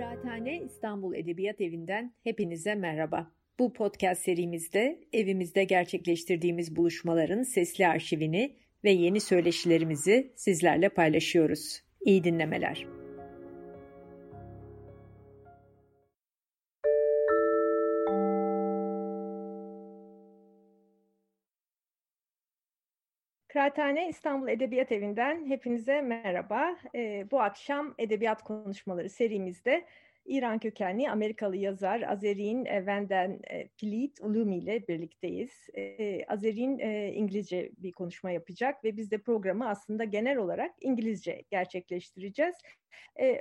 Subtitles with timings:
[0.00, 3.30] Kıraathane İstanbul Edebiyat Evi'nden hepinize merhaba.
[3.58, 11.82] Bu podcast serimizde evimizde gerçekleştirdiğimiz buluşmaların sesli arşivini ve yeni söyleşilerimizi sizlerle paylaşıyoruz.
[12.00, 12.99] İyi dinlemeler.
[23.60, 26.76] Kıraathane İstanbul Edebiyat Evi'nden hepinize merhaba.
[26.94, 29.84] Ee, bu akşam Edebiyat Konuşmaları serimizde
[30.30, 33.40] İran kökenli Amerikalı yazar Azerin Venden
[33.76, 35.68] Pilit Ulumi ile birlikteyiz.
[35.76, 41.42] Ee, Azerin e, İngilizce bir konuşma yapacak ve biz de programı aslında genel olarak İngilizce
[41.50, 42.54] gerçekleştireceğiz.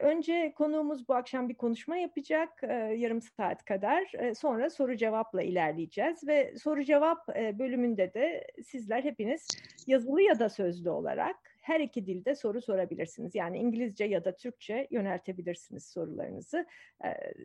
[0.02, 4.12] Önce konuğumuz bu akşam bir konuşma yapacak e, yarım saat kadar.
[4.14, 9.48] E, sonra soru cevapla ilerleyeceğiz ve soru cevap e, bölümünde de sizler hepiniz
[9.88, 11.36] yazılı ya da sözlü olarak
[11.70, 13.36] her iki dilde soru sorabilirsiniz.
[13.36, 16.66] Yani İngilizce ya da Türkçe yöneltebilirsiniz sorularınızı.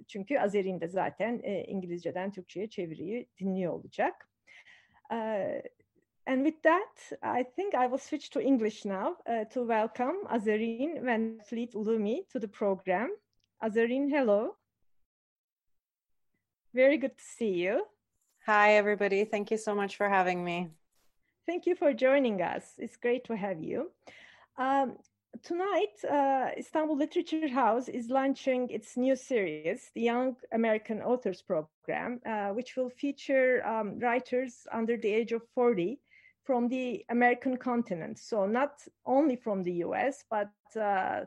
[0.09, 4.29] Çünkü Azer'in de zaten İngilizceden Türkçe'ye çeviriyi dinliyor olacak.
[6.27, 11.07] And with that, I think I will switch to English now uh, to welcome Azarine
[11.07, 13.11] Van Fleet Ulumi to the program.
[13.61, 14.57] Azarine, hello.
[16.75, 17.87] Very good to see you.
[18.47, 19.25] Hi, everybody.
[19.25, 20.71] Thank you so much for having me.
[21.47, 22.73] Thank you for joining us.
[22.79, 23.91] It's great to have you.
[24.57, 24.97] Um,
[25.43, 32.21] tonight, uh, Istanbul Literature House is launching its new series, the Young American Authors Program,
[32.25, 36.01] uh, which will feature um, writers under the age of 40
[36.45, 38.19] from the American continent.
[38.19, 41.27] So, not only from the US, but uh,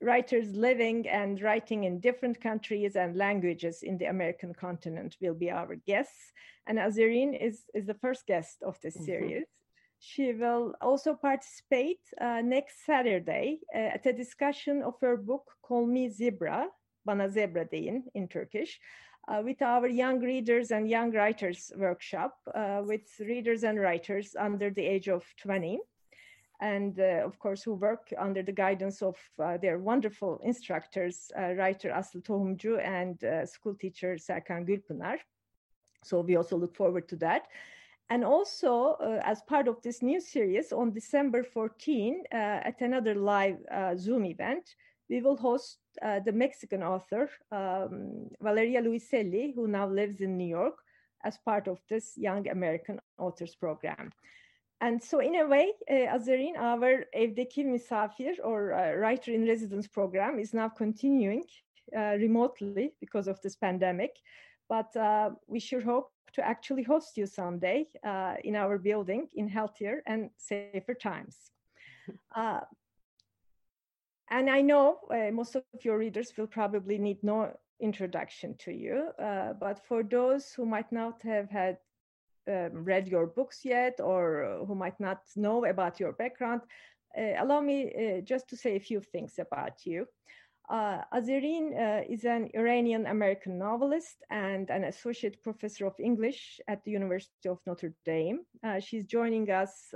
[0.00, 5.50] writers living and writing in different countries and languages in the American continent will be
[5.50, 6.32] our guests.
[6.66, 9.04] And Azareen is, is the first guest of this mm-hmm.
[9.04, 9.44] series.
[10.00, 15.86] She will also participate uh, next Saturday uh, at a discussion of her book, Call
[15.86, 16.68] Me Zebra,
[17.04, 18.78] Bana Zebra deyin in Turkish,
[19.28, 24.70] uh, with our young readers and young writers workshop uh, with readers and writers under
[24.70, 25.80] the age of 20
[26.60, 31.54] and uh, of course who work under the guidance of uh, their wonderful instructors uh,
[31.54, 35.18] writer Aslı Tohumcu and uh, school teacher Serkan Gülpınar
[36.04, 37.42] so we also look forward to that
[38.10, 43.58] and also as part of this new series on December 14 at another live
[43.98, 44.74] Zoom event
[45.08, 50.48] we will host uh, the Mexican author, um, Valeria Luiselli, who now lives in New
[50.48, 50.76] York,
[51.24, 54.12] as part of this Young American Authors Program.
[54.80, 59.88] And so, in a way, uh, Azareen, our Evdeki Misafir or uh, Writer in Residence
[59.88, 61.42] program is now continuing
[61.96, 64.12] uh, remotely because of this pandemic.
[64.68, 69.48] But uh, we sure hope to actually host you someday uh, in our building in
[69.48, 71.36] healthier and safer times.
[72.34, 72.60] Uh,
[74.30, 79.10] and I know uh, most of your readers will probably need no introduction to you,
[79.22, 81.76] uh, but for those who might not have had
[82.48, 86.62] um, read your books yet or who might not know about your background,
[87.16, 90.06] uh, allow me uh, just to say a few things about you.
[90.70, 96.90] Uh, uh, is an Iranian American novelist and an associate professor of English at the
[96.90, 98.40] University of Notre Dame.
[98.80, 99.94] she's joining us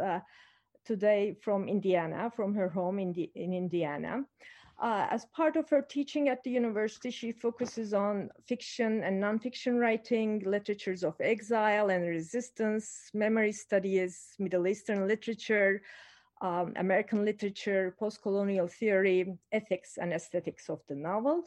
[0.84, 4.24] today from Indiana, from her home in, the, in Indiana.
[4.82, 9.78] Uh, as part of her teaching at the university, she focuses on fiction and nonfiction
[9.78, 15.82] writing, literatures of exile and resistance, memory studies, Middle Eastern literature,
[16.40, 21.44] um, American literature, post-colonial theory, ethics and aesthetics of the novel.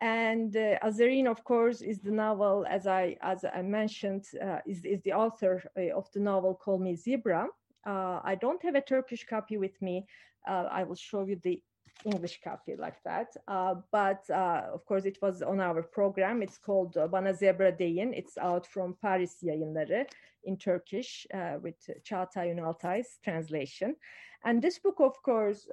[0.00, 4.84] And uh, Azareen, of course, is the novel, as I as I mentioned, uh, is,
[4.84, 7.46] is the author uh, of the novel Call Me Zebra,
[7.86, 10.06] uh, I don't have a Turkish copy with me.
[10.46, 11.60] Uh, I will show you the
[12.04, 13.28] English copy like that.
[13.46, 16.42] Uh, but uh, of course, it was on our program.
[16.42, 18.12] It's called uh, Bana Zebra Deyin.
[18.16, 20.06] It's out from Paris Yayınları
[20.44, 23.96] in Turkish uh, with Çağatay Ünaltay's translation.
[24.44, 25.66] And this book, of course,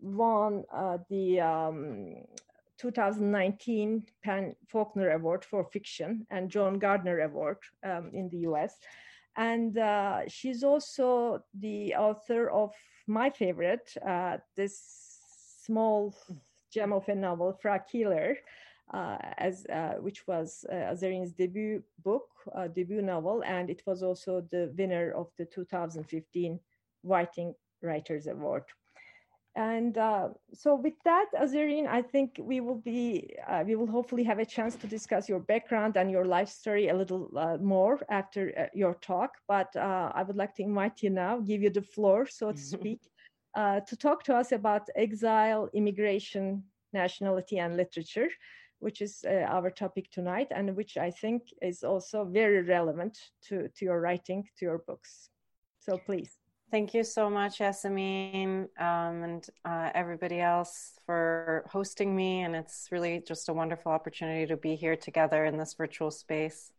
[0.00, 0.64] won
[1.08, 2.16] the um,
[2.78, 8.74] 2019 PEN Faulkner Award for Fiction and John Gardner Award um, in the US.
[9.36, 12.74] And uh, she's also the author of
[13.06, 15.07] my favorite, uh, this
[15.68, 16.14] small
[16.72, 18.36] gem of a novel, Fra Keeler,
[18.92, 24.02] uh, as uh, which was uh, Azareen's debut book, uh, debut novel, and it was
[24.02, 26.58] also the winner of the 2015
[27.02, 28.64] Whiting Writers Award.
[29.56, 34.22] And uh, so, with that, Azareen, I think we will be, uh, we will hopefully
[34.22, 37.98] have a chance to discuss your background and your life story a little uh, more
[38.08, 39.30] after your talk.
[39.48, 42.58] But uh, I would like to invite you now, give you the floor, so to
[42.76, 43.00] speak,
[43.58, 46.62] uh, to talk to us about exile, immigration,
[46.92, 48.28] nationality, and literature,
[48.78, 53.18] which is uh, our topic tonight, and which I think is also very relevant
[53.48, 55.30] to, to your writing, to your books.
[55.80, 56.38] So please.
[56.70, 62.42] Thank you so much, Yasemin, um, and uh, everybody else for hosting me.
[62.42, 66.70] And it's really just a wonderful opportunity to be here together in this virtual space.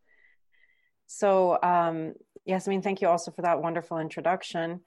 [1.08, 2.14] So, um,
[2.48, 4.80] thank you also for that wonderful introduction.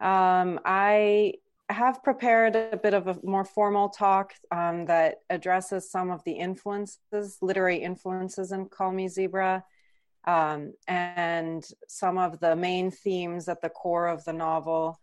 [0.00, 1.34] Um, I
[1.68, 6.32] have prepared a bit of a more formal talk um, that addresses some of the
[6.32, 9.64] influences, literary influences in Call Me Zebra
[10.24, 14.98] um, and some of the main themes at the core of the novel.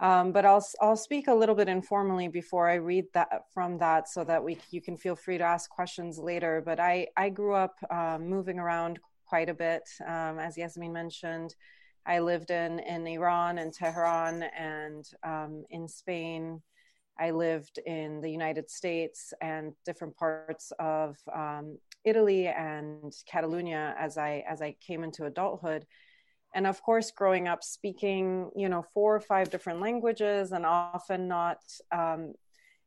[0.00, 4.08] Um, but I'll I'll speak a little bit informally before I read that from that,
[4.08, 6.62] so that we you can feel free to ask questions later.
[6.64, 11.54] But I I grew up um, moving around quite a bit, um, as Yasmin mentioned.
[12.06, 16.62] I lived in in Iran and Tehran and um, in Spain.
[17.20, 24.16] I lived in the United States and different parts of um, Italy and Catalonia as
[24.16, 25.84] I as I came into adulthood.
[26.54, 31.28] And of course, growing up speaking, you know, four or five different languages, and often
[31.28, 31.58] not,
[31.92, 32.32] um,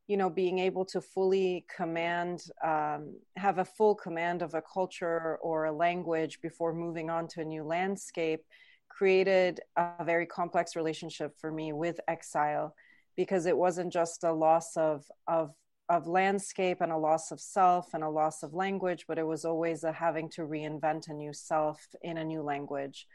[0.08, 5.38] you know, being able to fully command, um, have a full command of a culture
[5.44, 8.44] or a language before moving on to a new landscape,
[8.97, 12.67] created a very complex relationship for me with exile,
[13.15, 14.97] because it wasn't just a loss of
[15.27, 15.47] of
[15.89, 19.43] of landscape and a loss of self and a loss of language, but it was
[19.45, 23.07] always a having to reinvent a new self in a new language,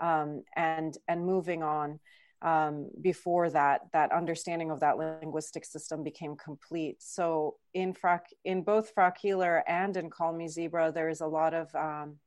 [0.00, 2.00] um, and and moving on.
[2.42, 6.96] Um, before that, that understanding of that linguistic system became complete.
[7.00, 11.32] So in Frak, in both Fra Keeler and in Call Me Zebra, there is a
[11.38, 12.18] lot of um,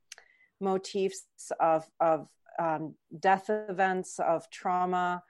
[0.60, 2.26] motifs of of
[2.58, 5.22] um, death events, of trauma,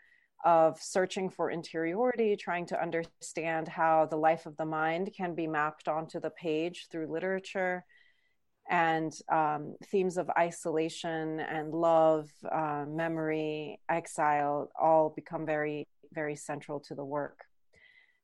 [0.45, 5.47] of searching for interiority, trying to understand how the life of the mind can be
[5.47, 7.85] mapped onto the page through literature,
[8.71, 16.79] and um, themes of isolation and love, uh, memory, exile all become very, very central
[16.81, 17.41] to the work.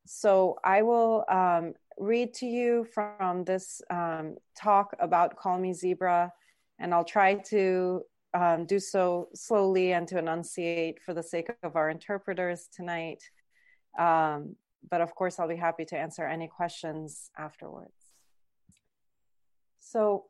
[0.05, 6.31] So I will um, read to you from this um, talk about Call Me Zebra,
[6.79, 8.03] and I'll try to
[8.35, 13.23] um, do so slowly and to enunciate for the sake of our interpreters tonight.
[13.97, 14.57] Um,
[14.89, 17.93] but of course, I'll be happy to answer any questions afterwards.
[19.79, 20.25] So,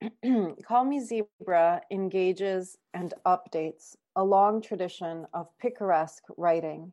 [0.66, 6.92] Call Me Zebra engages and updates a long tradition of picaresque writing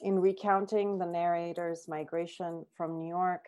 [0.00, 3.46] in recounting the narrator's migration from New York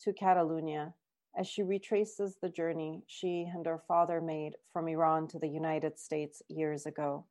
[0.00, 0.94] to Catalonia
[1.36, 5.98] as she retraces the journey she and her father made from Iran to the United
[5.98, 7.24] States years ago.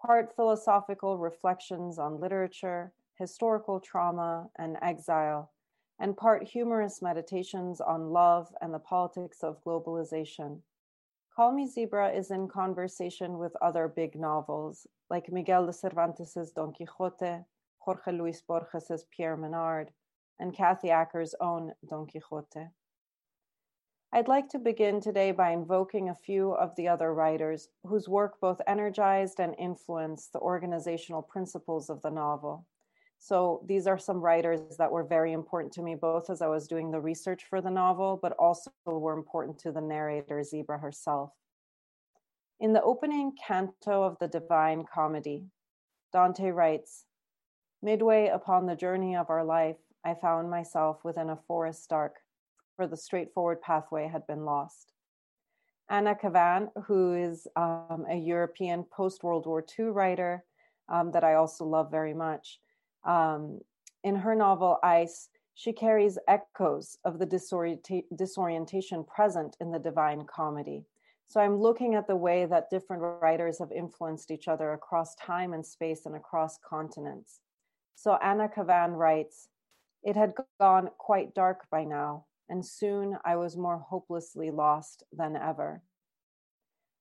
[0.00, 5.50] Part philosophical reflections on literature, historical trauma, and exile,
[5.98, 10.60] and part humorous meditations on love and the politics of globalization.
[11.34, 16.72] Call Me Zebra is in conversation with other big novels like Miguel de Cervantes' Don
[16.72, 17.44] Quixote,
[17.78, 19.90] Jorge Luis Borges' Pierre Menard,
[20.38, 22.68] and Kathy Acker's own Don Quixote.
[24.10, 28.40] I'd like to begin today by invoking a few of the other writers whose work
[28.40, 32.66] both energized and influenced the organizational principles of the novel.
[33.18, 36.68] So these are some writers that were very important to me, both as I was
[36.68, 41.32] doing the research for the novel, but also were important to the narrator, Zebra herself.
[42.60, 45.44] In the opening canto of the Divine Comedy,
[46.12, 47.04] Dante writes
[47.82, 52.16] Midway upon the journey of our life, I found myself within a forest dark,
[52.76, 54.92] for the straightforward pathway had been lost.
[55.90, 60.44] Anna Kavan, who is um, a European post World War II writer
[60.88, 62.60] um, that I also love very much,
[63.04, 63.60] um,
[64.04, 70.24] in her novel Ice, she carries echoes of the disorienta- disorientation present in the Divine
[70.24, 70.84] Comedy.
[71.26, 75.52] So I'm looking at the way that different writers have influenced each other across time
[75.52, 77.40] and space and across continents.
[77.96, 79.48] So Anna Kavan writes,
[80.02, 85.36] it had gone quite dark by now, and soon I was more hopelessly lost than
[85.36, 85.82] ever.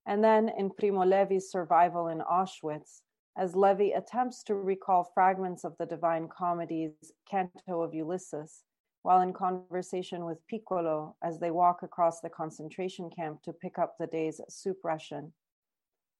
[0.05, 3.01] And then in Primo Levi's survival in Auschwitz,
[3.37, 8.63] as Levi attempts to recall fragments of the Divine Comedy's Canto of Ulysses,
[9.03, 13.95] while in conversation with Piccolo as they walk across the concentration camp to pick up
[13.97, 15.33] the day's soup ration.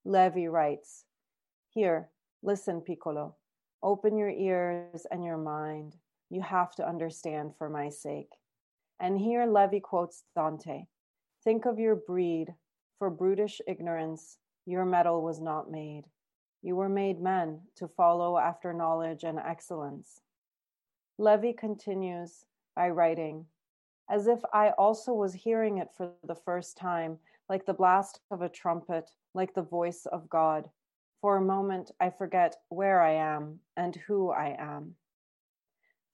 [0.06, 1.06] Levi writes,
[1.70, 2.10] Here,
[2.44, 3.36] listen, Piccolo,
[3.82, 5.96] open your ears and your mind.
[6.30, 8.32] You have to understand for my sake.
[9.00, 10.86] And here Levi quotes Dante
[11.44, 12.54] Think of your breed,
[12.98, 16.04] for brutish ignorance, your metal was not made.
[16.62, 20.22] You were made men to follow after knowledge and excellence.
[21.18, 23.46] Levi continues by writing,
[24.10, 27.18] as if I also was hearing it for the first time,
[27.48, 30.70] like the blast of a trumpet, like the voice of God.
[31.22, 34.96] For a moment, I forget where I am and who I am.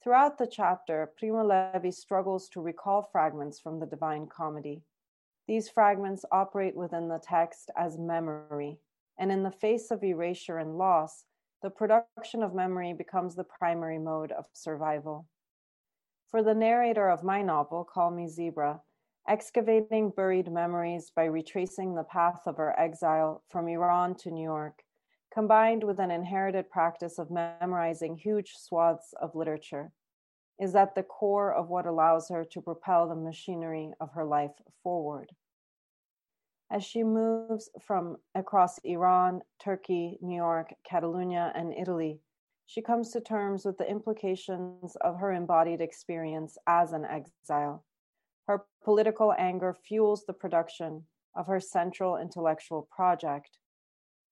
[0.03, 4.83] Throughout the chapter, Primo Levi struggles to recall fragments from the Divine Comedy.
[5.48, 8.79] These fragments operate within the text as memory,
[9.17, 11.24] and in the face of erasure and loss,
[11.62, 15.25] the production of memory becomes the primary mode of survival.
[16.29, 18.81] For the narrator of my novel, Call Me Zebra,
[19.25, 24.83] excavating buried memories by retracing the path of her exile from Iran to New York
[25.33, 29.91] combined with an inherited practice of memorizing huge swaths of literature,
[30.59, 34.51] is at the core of what allows her to propel the machinery of her life
[34.83, 35.31] forward.
[36.71, 42.19] As she moves from across Iran, Turkey, New York, Catalonia, and Italy,
[42.65, 47.83] she comes to terms with the implications of her embodied experience as an exile.
[48.47, 51.03] Her political anger fuels the production
[51.35, 53.57] of her central intellectual project,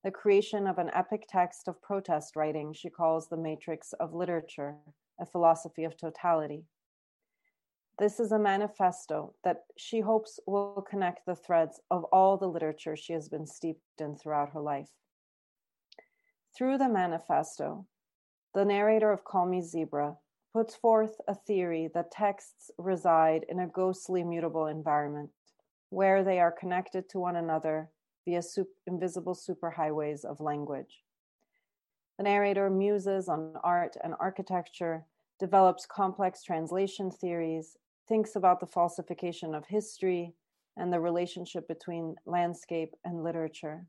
[0.03, 4.75] the creation of an epic text of protest writing she calls the Matrix of Literature,
[5.20, 6.63] a philosophy of totality.
[8.00, 12.96] This is a manifesto that she hopes will connect the threads of all the literature
[12.96, 14.89] she has been steeped in throughout her life.
[16.58, 17.86] Through the manifesto,
[18.55, 20.17] the narrator of Call Me Zebra
[20.51, 25.29] puts forth a theory that texts reside in a ghostly mutable environment
[25.89, 27.89] where they are connected to one another
[28.25, 28.42] via
[28.88, 31.04] invisible superhighways of language.
[32.18, 35.06] The narrator muses on art and architecture,
[35.40, 40.36] develops complex translation theories, thinks about the falsification of history
[40.78, 43.86] and the relationship between landscape and literature.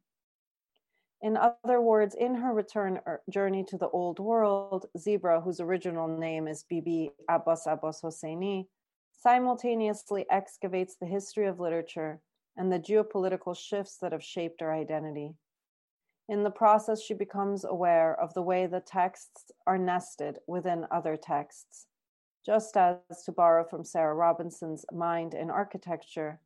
[1.21, 6.09] In other words, in her return er, journey to the old world, Zebra, whose original
[6.09, 8.67] name is Bibi Abbas Abbas Hosseini,
[9.13, 12.21] simultaneously excavates the history of literature
[12.57, 15.35] and the geopolitical shifts that have shaped her identity.
[16.29, 21.17] In the process, she becomes aware of the way the texts are nested within other
[21.17, 21.87] texts.
[22.45, 26.41] Just as, to borrow from Sarah Robinson's Mind in Architecture,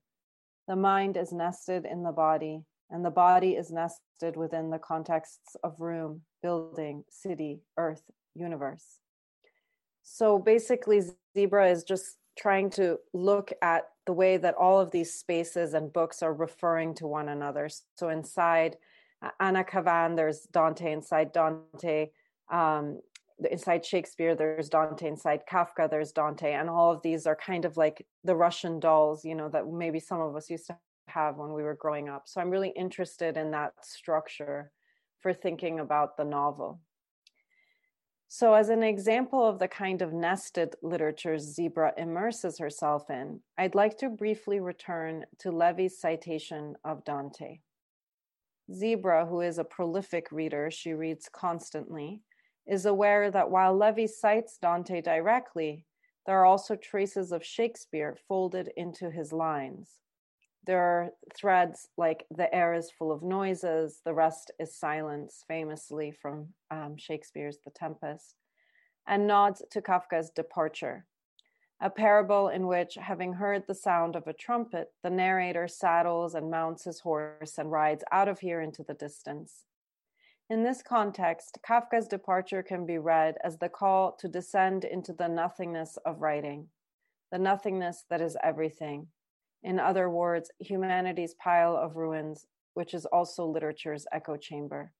[0.68, 5.56] the mind is nested in the body, and the body is nested within the contexts
[5.62, 8.02] of room, building, city, earth,
[8.34, 9.00] universe.
[10.02, 11.02] So basically,
[11.36, 15.92] Zebra is just trying to look at the way that all of these spaces and
[15.92, 17.68] books are referring to one another.
[17.96, 18.76] So inside
[19.22, 22.10] uh, Anna Kavan, there's Dante inside Dante.
[22.50, 23.00] Um,
[23.50, 25.08] inside Shakespeare, there's Dante.
[25.08, 26.52] Inside Kafka, there's Dante.
[26.52, 30.00] And all of these are kind of like the Russian dolls, you know, that maybe
[30.00, 30.76] some of us used to
[31.08, 32.24] have when we were growing up.
[32.26, 34.70] So I'm really interested in that structure
[35.20, 36.80] for thinking about the novel.
[38.28, 43.76] So, as an example of the kind of nested literature Zebra immerses herself in, I'd
[43.76, 47.60] like to briefly return to Levi's citation of Dante.
[48.72, 52.20] Zebra, who is a prolific reader, she reads constantly,
[52.66, 55.86] is aware that while Levy cites Dante directly,
[56.26, 60.00] there are also traces of Shakespeare folded into his lines.
[60.66, 66.10] There are threads like the air is full of noises, the rest is silence, famously
[66.10, 68.34] from um, Shakespeare's The Tempest,
[69.06, 71.06] and nods to Kafka's Departure,
[71.80, 76.50] a parable in which, having heard the sound of a trumpet, the narrator saddles and
[76.50, 79.66] mounts his horse and rides out of here into the distance.
[80.50, 85.28] In this context, Kafka's departure can be read as the call to descend into the
[85.28, 86.66] nothingness of writing,
[87.30, 89.06] the nothingness that is everything,
[89.66, 94.92] in other words, humanity's pile of ruins, which is also literature's echo chamber.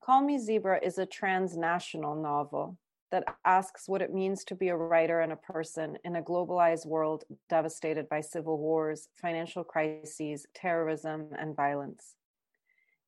[0.00, 2.78] Call Me Zebra is a transnational novel
[3.10, 6.86] that asks what it means to be a writer and a person in a globalized
[6.86, 12.14] world devastated by civil wars, financial crises, terrorism, and violence.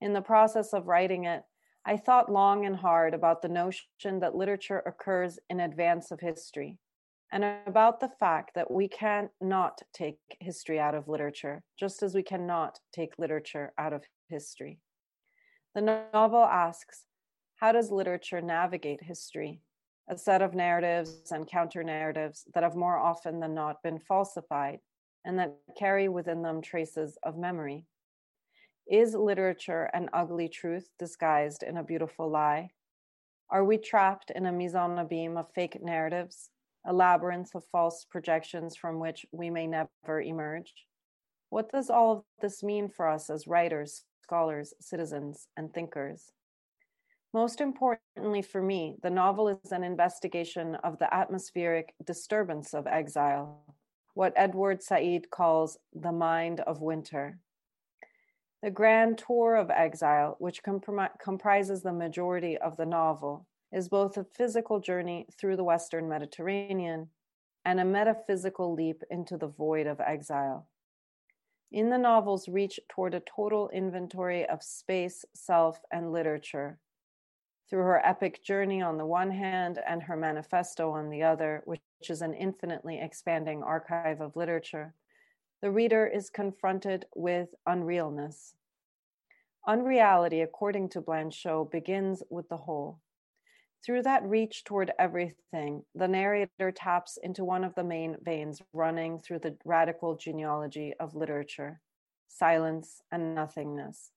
[0.01, 1.45] In the process of writing it,
[1.85, 6.79] I thought long and hard about the notion that literature occurs in advance of history,
[7.31, 12.15] and about the fact that we can not take history out of literature, just as
[12.15, 14.81] we cannot take literature out of history.
[15.75, 17.05] The novel asks
[17.57, 19.61] How does literature navigate history?
[20.09, 24.79] A set of narratives and counter narratives that have more often than not been falsified
[25.27, 27.85] and that carry within them traces of memory.
[28.91, 32.71] Is literature an ugly truth disguised in a beautiful lie?
[33.51, 36.49] Are we trapped in a mise en abîme of fake narratives
[36.89, 40.73] a labyrinth of false projections from which we may never emerge.
[41.51, 46.33] What does all of this mean for us as writers, scholars, citizens, and thinkers?
[47.35, 53.77] Most importantly for me, the novel is an investigation of the atmospheric disturbance of exile,
[54.15, 57.39] what Edward Said calls the mind of winter.
[58.63, 64.25] The grand tour of exile, which comprises the majority of the novel, is both a
[64.25, 67.09] physical journey through the Western Mediterranean
[67.65, 70.69] and a metaphysical leap into the void of exile.
[71.71, 76.79] In the novel's reach toward a total inventory of space, self, and literature,
[77.69, 81.83] through her epic journey on the one hand and her manifesto on the other, which
[82.09, 84.95] is an infinitely expanding archive of literature,
[85.61, 88.55] the reader is confronted with unrealness.
[89.67, 93.01] Unreality, according to Blanchot, begins with the whole.
[93.85, 99.21] Through that reach toward everything, the narrator taps into one of the main veins running
[99.21, 101.81] through the radical genealogy of literature
[102.29, 104.11] silence and nothingness.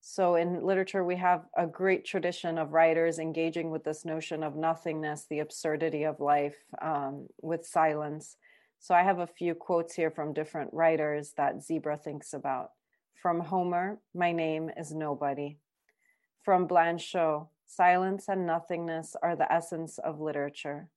[0.00, 4.56] So, in literature, we have a great tradition of writers engaging with this notion of
[4.56, 8.36] nothingness, the absurdity of life, um, with silence.
[8.78, 12.70] So, I have a few quotes here from different writers that Zebra thinks about.
[13.20, 15.58] From Homer, my name is nobody.
[16.42, 20.88] From Blanchot, Silence and nothingness are the essence of literature.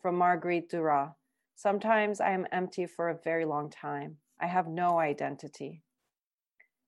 [0.00, 1.10] From Marguerite Duras
[1.54, 4.16] Sometimes I am empty for a very long time.
[4.40, 5.82] I have no identity.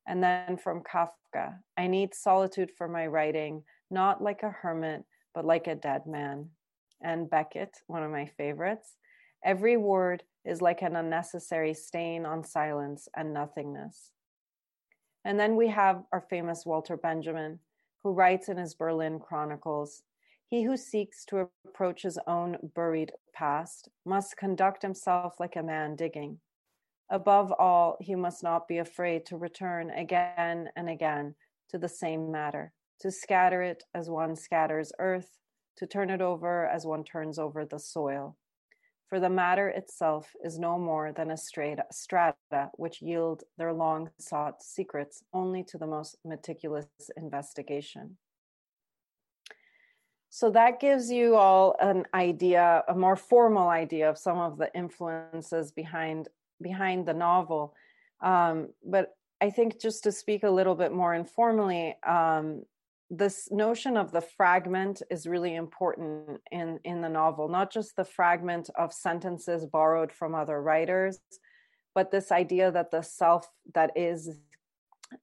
[0.08, 5.44] And then from Kafka I need solitude for my writing, not like a hermit, but
[5.44, 6.48] like a dead man.
[7.02, 8.96] And Beckett, one of my favorites
[9.44, 14.12] every word is like an unnecessary stain on silence and nothingness.
[15.26, 17.60] And then we have our famous Walter Benjamin
[18.06, 20.04] who writes in his Berlin Chronicles
[20.46, 25.96] He who seeks to approach his own buried past must conduct himself like a man
[25.96, 26.38] digging.
[27.10, 31.34] Above all, he must not be afraid to return again and again
[31.68, 35.38] to the same matter, to scatter it as one scatters earth,
[35.76, 38.36] to turn it over as one turns over the soil
[39.08, 44.62] for the matter itself is no more than a strata which yield their long sought
[44.62, 48.16] secrets only to the most meticulous investigation.
[50.28, 54.74] So that gives you all an idea, a more formal idea of some of the
[54.74, 56.28] influences behind
[56.60, 57.74] behind the novel.
[58.20, 62.64] Um, but I think just to speak a little bit more informally, um,
[63.10, 68.04] this notion of the fragment is really important in in the novel not just the
[68.04, 71.20] fragment of sentences borrowed from other writers
[71.94, 74.38] but this idea that the self that is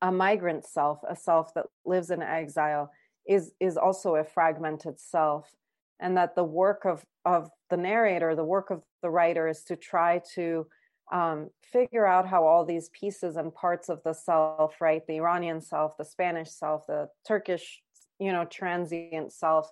[0.01, 2.89] a migrant self a self that lives in exile
[3.27, 5.51] is is also a fragmented self
[5.99, 9.75] and that the work of of the narrator the work of the writer is to
[9.75, 10.65] try to
[11.13, 15.05] um, figure out how all these pieces and parts of the self, right?
[15.05, 17.81] The Iranian self, the Spanish self, the Turkish,
[18.19, 19.71] you know, transient self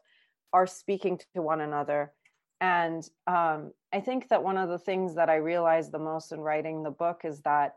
[0.54, 2.13] are speaking to one another.
[2.62, 6.39] And um, I think that one of the things that I realized the most in
[6.39, 7.73] writing the book is that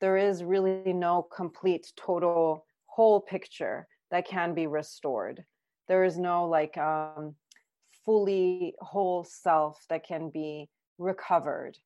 [0.00, 5.44] there is really no complete, total, whole picture that can be restored.
[5.86, 7.36] There is no like um,
[8.04, 11.78] fully whole self that can be recovered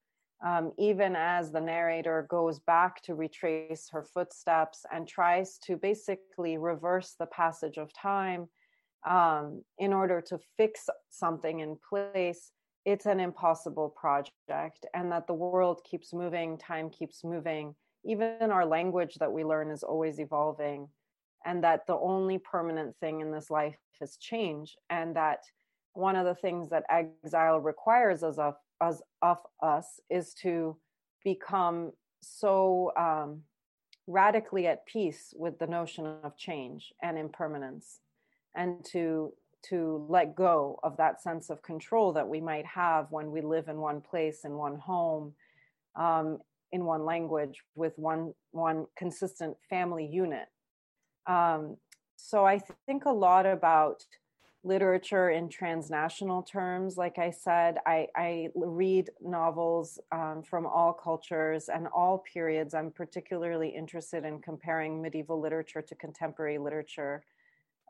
[0.45, 6.59] um, even as the narrator goes back to retrace her footsteps and tries to basically
[6.59, 8.49] reverse the passage of time
[9.09, 12.53] um, in order to fix something in place,
[12.85, 14.87] it's an impossible project.
[14.95, 17.75] And that the world keeps moving, time keeps moving.
[18.05, 20.89] Even our language that we learn is always evolving.
[21.45, 24.77] And that the only permanent thing in this life is change.
[24.89, 25.41] And that
[25.95, 30.77] one of the things that exile requires us of as of us is to
[31.25, 33.43] become so um,
[34.07, 38.01] radically at peace with the notion of change and impermanence
[38.57, 43.33] and to to let go of that sense of control that we might have when
[43.33, 45.35] we live in one place in one home
[45.97, 46.39] um,
[46.71, 50.47] in one language with one one consistent family unit.
[51.27, 51.77] Um,
[52.19, 54.03] so i think a lot about
[54.65, 56.97] literature in transnational terms.
[56.97, 62.75] Like I said, I, I read novels um, from all cultures and all periods.
[62.75, 67.23] I'm particularly interested in comparing medieval literature to contemporary literature.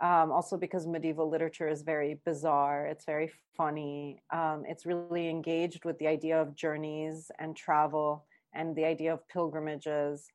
[0.00, 4.22] Um, also, because medieval literature is very bizarre, it's very funny.
[4.30, 9.26] Um, it's really engaged with the idea of journeys and travel and the idea of
[9.28, 10.28] pilgrimages.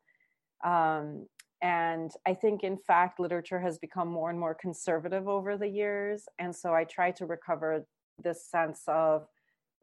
[0.66, 1.28] Um,
[1.64, 6.26] and I think, in fact, literature has become more and more conservative over the years.
[6.38, 7.86] And so I try to recover
[8.22, 9.26] this sense of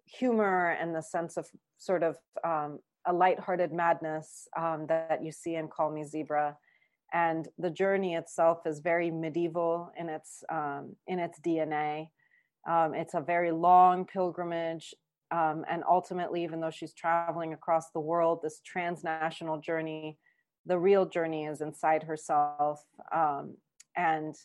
[0.04, 5.54] humor and the sense of sort of um, a lighthearted madness um, that you see
[5.54, 6.54] in Call Me Zebra.
[7.14, 12.10] and the journey itself is very medieval in its um, in its DNA.
[12.68, 14.94] Um, it's a very long pilgrimage,
[15.30, 20.18] um, and ultimately, even though she's traveling across the world, this transnational journey,
[20.66, 23.56] the real journey is inside herself, um,
[23.96, 24.36] and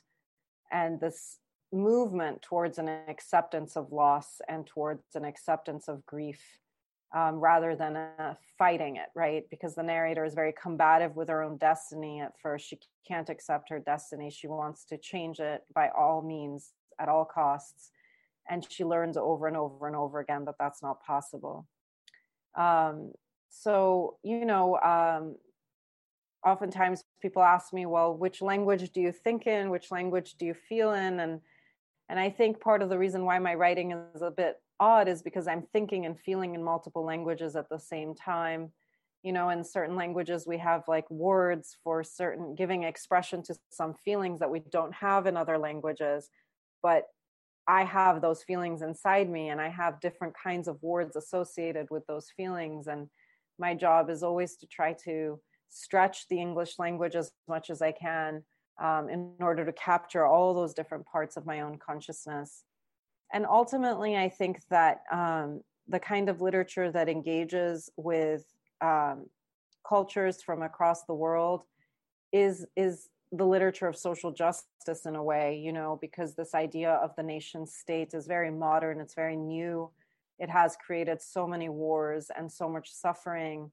[0.71, 1.39] and this
[1.71, 6.41] movement towards an acceptance of loss and towards an acceptance of grief
[7.13, 9.43] um, rather than uh, fighting it, right?
[9.49, 12.67] Because the narrator is very combative with her own destiny at first.
[12.67, 14.29] She can't accept her destiny.
[14.29, 17.91] She wants to change it by all means, at all costs.
[18.49, 21.67] And she learns over and over and over again that that's not possible.
[22.55, 23.11] Um,
[23.49, 25.35] so, you know, um,
[26.45, 29.69] oftentimes people ask me, well, which language do you think in?
[29.69, 31.19] Which language do you feel in?
[31.19, 31.41] And
[32.07, 35.23] and I think part of the reason why my writing is a bit odd is
[35.23, 38.71] because I'm thinking and feeling in multiple languages at the same time.
[39.23, 43.95] You know, in certain languages, we have like words for certain giving expression to some
[44.05, 46.29] feelings that we don't have in other languages.
[46.83, 47.05] But
[47.67, 52.05] I have those feelings inside me, and I have different kinds of words associated with
[52.05, 52.85] those feelings.
[52.85, 53.09] And
[53.57, 57.91] my job is always to try to stretch the English language as much as I
[57.91, 58.43] can
[58.81, 62.63] um, in order to capture all those different parts of my own consciousness.
[63.33, 68.45] And ultimately i think that um, the kind of literature that engages with
[68.81, 69.25] um,
[69.87, 71.63] cultures from across the world
[72.31, 76.91] is is the literature of social justice in a way you know because this idea
[76.91, 79.89] of the nation state is very modern it's very new.
[80.37, 83.71] It has created so many wars and so much suffering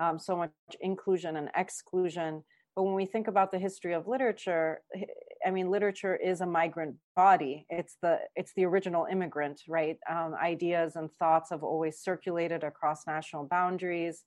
[0.00, 0.50] um, so much
[0.80, 2.42] inclusion and exclusion.
[2.74, 4.80] But when we think about the history of literature
[5.44, 7.66] i mean literature is a migrant body.
[7.68, 9.98] It's the it's the original immigrant right?
[10.08, 14.24] Um, ideas and thoughts have always circulated across national boundaries.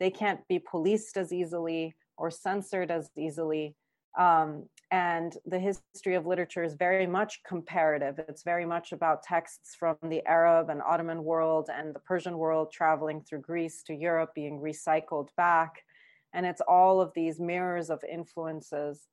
[0.00, 3.74] They can't be policed as easily or censored as easily.
[4.18, 8.20] Um, and the history of literature is very much comparative.
[8.28, 12.70] It's very much about texts from the arab and ottoman world and the persian world
[12.70, 15.82] traveling through greece to europe being recycled back.
[16.32, 19.08] And it's all of these mirrors of influences.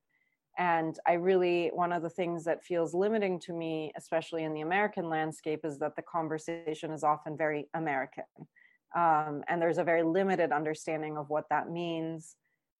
[0.56, 4.62] And i really one of the things that feels limiting to me especially in the
[4.70, 8.30] american landscape is that the conversation is often very american.
[8.96, 12.36] Um, and there's a very limited understanding of what that means.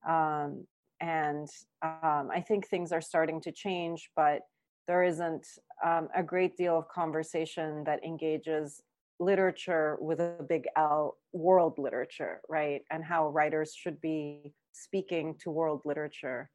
[0.08, 0.68] Um,
[1.02, 1.50] and
[1.82, 4.42] um, i think things are starting to change but
[4.88, 5.46] there isn't
[5.86, 8.82] um, a great deal of conversation that engages
[9.22, 12.82] literature with a big L, world literature, right?
[12.90, 16.50] And how writers should be speaking to world literature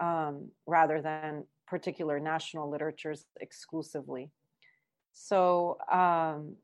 [0.00, 4.30] um, rather than particular national literatures exclusively.
[5.12, 6.56] So, um,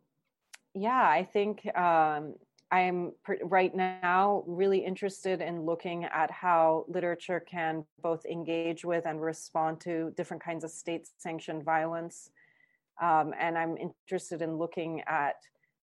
[0.75, 2.35] yeah, I think um,
[2.71, 9.23] I'm right now really interested in looking at how literature can both engage with and
[9.23, 12.31] respond to different kinds of state sanctioned violence
[13.01, 15.37] um, and I'm interested in looking at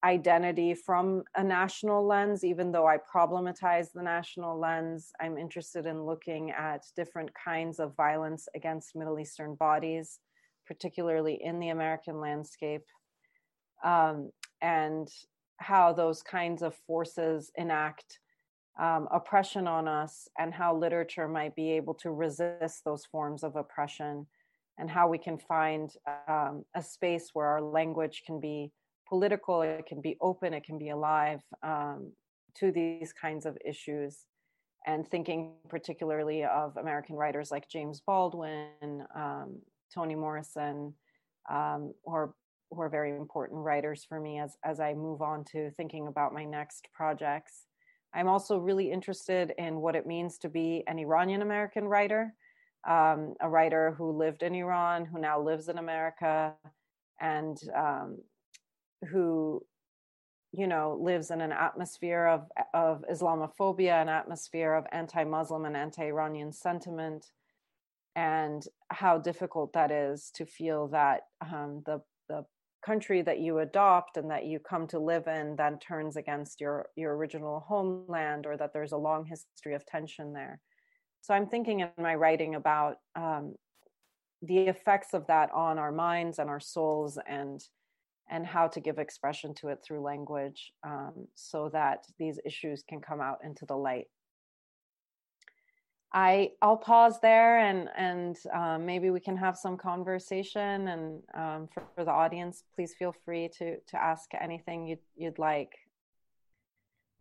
[0.03, 5.11] identity from a national lens, even though I problematize the national lens.
[5.19, 10.19] I'm interested in looking at different kinds of violence against Middle Eastern bodies,
[10.65, 12.85] particularly in the American landscape,
[13.83, 14.31] um,
[14.61, 15.07] and
[15.61, 18.19] how those kinds of forces enact
[18.79, 23.55] um, oppression on us, and how literature might be able to resist those forms of
[23.55, 24.25] oppression
[24.77, 25.91] and how we can find
[26.27, 28.71] um, a space where our language can be
[29.07, 32.11] political, it can be open, it can be alive um,
[32.55, 34.25] to these kinds of issues.
[34.87, 39.59] And thinking particularly of American writers like James Baldwin, um,
[39.93, 40.95] Toni Morrison,
[41.51, 41.93] um,
[42.71, 46.33] who, are, very important writers for me as, as I move on to thinking about
[46.33, 47.65] my next projects.
[48.13, 52.33] I'm also really interested in what it means to be an Iranian American writer
[52.87, 56.53] um, a writer who lived in Iran, who now lives in America,
[57.19, 58.17] and um,
[59.09, 59.63] who,
[60.51, 66.51] you know, lives in an atmosphere of of Islamophobia, an atmosphere of anti-Muslim and anti-Iranian
[66.51, 67.27] sentiment,
[68.15, 72.45] and how difficult that is to feel that um, the the
[72.85, 76.87] country that you adopt and that you come to live in then turns against your
[76.95, 80.59] your original homeland, or that there's a long history of tension there
[81.21, 83.53] so I'm thinking in my writing about um,
[84.41, 87.61] the effects of that on our minds and our souls and
[88.29, 93.01] and how to give expression to it through language um, so that these issues can
[93.01, 94.05] come out into the light.
[96.13, 101.69] I I'll pause there and and um, maybe we can have some conversation and um,
[101.73, 105.73] for, for, the audience, please feel free to to ask anything you'd you'd like.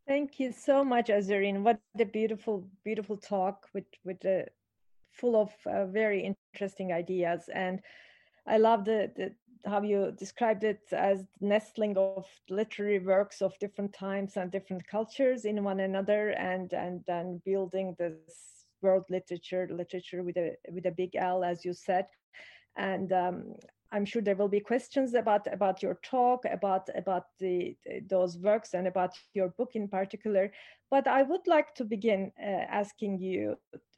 [0.09, 1.63] Thank you so much, Azareen.
[1.63, 4.47] What a beautiful, beautiful talk with with a
[5.13, 7.49] full of uh, very interesting ideas.
[7.55, 7.81] And
[8.47, 9.33] I love the, the
[9.69, 15.45] how you described it as nestling of literary works of different times and different cultures
[15.45, 20.91] in one another, and and then building this world literature, literature with a with a
[20.91, 22.07] big L, as you said.
[22.77, 23.55] And um,
[23.93, 27.77] I'm sure there will be questions about about your talk, about about the,
[28.09, 30.53] those works, and about your book in particular.
[30.91, 33.57] But I would like to begin uh, asking you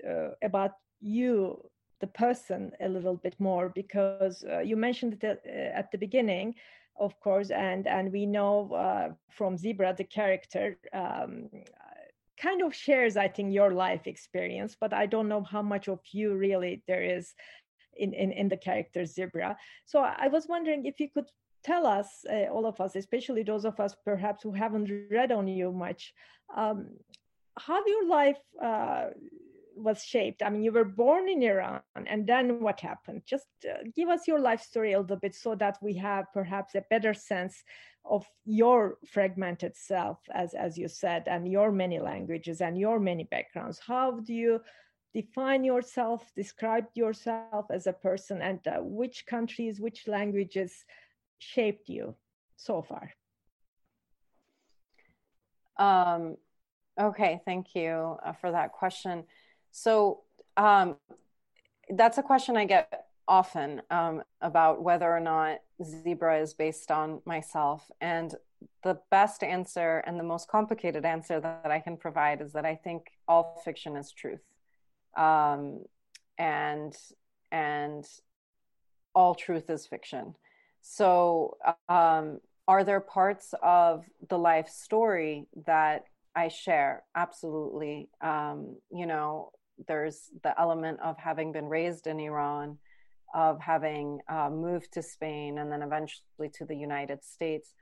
[0.09, 1.63] uh, about you,
[2.01, 6.55] the person, a little bit more because uh, you mentioned it uh, at the beginning,
[6.97, 10.79] of course, and and we know uh, from Zebra the character.
[10.95, 11.51] Um,
[12.41, 16.01] kind of shares i think your life experience but i don't know how much of
[16.13, 17.35] you really there is
[17.97, 19.57] in, in, in the character Zebra.
[19.85, 21.27] So I was wondering if you could
[21.65, 25.47] tell us, uh, all of us, especially those of us perhaps who haven't read on
[25.47, 26.13] you much,
[26.57, 26.89] um,
[27.59, 29.07] how your life uh,
[29.77, 30.43] was shaped.
[30.43, 33.23] I mean, you were born in Iran, and then what happened?
[33.27, 36.75] Just uh, give us your life story a little bit so that we have perhaps
[36.75, 37.63] a better sense
[38.05, 43.25] of your fragmented self, as as you said, and your many languages and your many
[43.25, 43.79] backgrounds.
[43.79, 44.61] How do you
[45.15, 50.85] define yourself, describe yourself as a person, and uh, which countries, which languages
[51.39, 52.15] shaped you
[52.57, 53.13] so far?
[55.79, 56.37] Um,
[57.01, 59.25] okay, thank you uh, for that question.
[59.73, 60.21] So,
[60.57, 60.97] um,
[61.91, 67.21] that's a question I get often um, about whether or not Zebra is based on
[67.25, 67.91] myself.
[68.01, 68.35] And
[68.85, 72.77] the best answer and the most complicated answer that I can provide is that I
[72.77, 74.41] think all fiction is truth
[75.17, 75.81] um,
[76.39, 76.95] and
[77.51, 78.07] and
[79.15, 80.35] all truth is fiction.
[80.81, 81.59] So,
[81.89, 86.05] um, are there parts of the life story that
[86.35, 87.03] I share?
[87.15, 88.09] Absolutely.
[88.21, 89.53] Um, you know,
[89.89, 92.79] there's the element of having been raised in Iran,
[93.35, 97.75] of having uh, moved to Spain, and then eventually to the United States.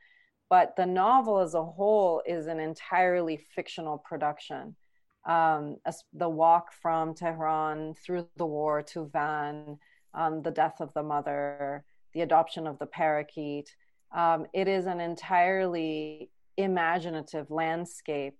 [0.48, 4.76] But the novel as a whole is an entirely fictional production
[5.24, 5.76] um,
[6.12, 9.78] the walk from Tehran through the war to Van,
[10.14, 13.74] um, the death of the mother, the adoption of the parakeet.
[14.12, 18.38] Um, it is an entirely imaginative landscape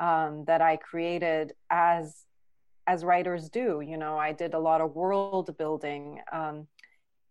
[0.00, 2.24] um, that I created as
[2.86, 3.80] as writers do.
[3.80, 6.66] You know, I did a lot of world building, um,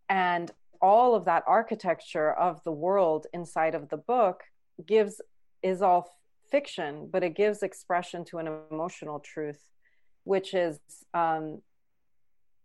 [0.10, 4.44] and all of that architecture of the world inside of the book
[4.86, 5.22] gives
[5.62, 6.18] is all
[6.52, 9.64] fiction, but it gives expression to an emotional truth,
[10.26, 10.80] which is
[11.14, 11.62] um,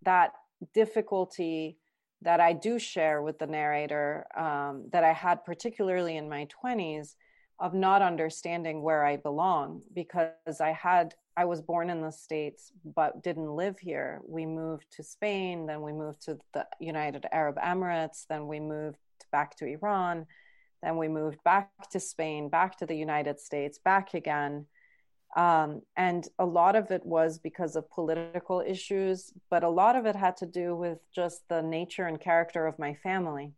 [0.02, 0.32] that
[0.74, 1.78] difficulty
[2.22, 7.14] that I do share with the narrator um, that I had particularly in my 20s
[7.60, 12.72] of not understanding where I belong because I had I was born in the states
[12.84, 14.20] but didn't live here.
[14.26, 18.98] We moved to Spain, then we moved to the United Arab Emirates, then we moved
[19.30, 20.26] back to Iran
[20.82, 24.66] then we moved back to Spain, back to the United States, back again.
[25.36, 30.06] Um, and a lot of it was because of political issues, but a lot of
[30.06, 33.52] it had to do with just the nature and character of my family.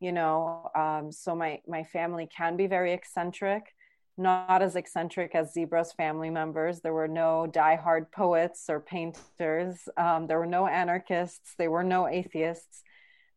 [0.00, 3.74] You know, um, so my my family can be very eccentric,
[4.16, 6.80] not as eccentric as Zebra's family members.
[6.80, 9.88] There were no diehard poets or painters.
[9.96, 11.54] Um, there were no anarchists.
[11.58, 12.82] There were no atheists.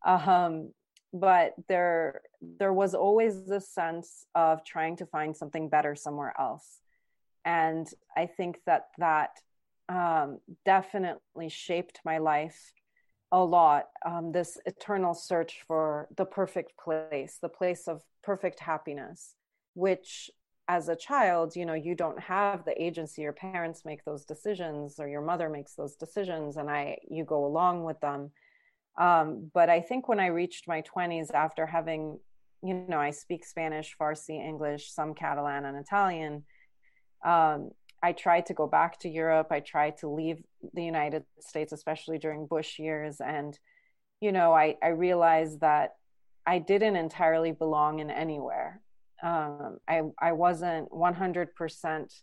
[0.05, 0.71] Um,
[1.13, 6.79] but there there was always this sense of trying to find something better somewhere else
[7.43, 9.31] and i think that that
[9.89, 12.71] um, definitely shaped my life
[13.31, 19.35] a lot um, this eternal search for the perfect place the place of perfect happiness
[19.73, 20.29] which
[20.67, 23.23] as a child you know you don't have the agency.
[23.23, 27.45] Your parents make those decisions or your mother makes those decisions and i you go
[27.45, 28.31] along with them.
[28.97, 32.19] Um, but I think when I reached my 20s, after having,
[32.61, 36.43] you know, I speak Spanish, Farsi, English, some Catalan, and Italian,
[37.25, 37.71] um,
[38.03, 39.47] I tried to go back to Europe.
[39.51, 43.21] I tried to leave the United States, especially during Bush years.
[43.21, 43.57] And,
[44.19, 45.95] you know, I, I realized that
[46.45, 48.81] I didn't entirely belong in anywhere.
[49.21, 52.21] Um, I, I wasn't 100%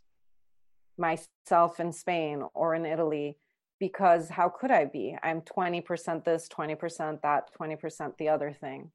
[0.98, 3.38] myself in Spain or in Italy
[3.78, 5.16] because how could I be?
[5.22, 8.90] I'm 20% this, 20% that, 20% the other thing.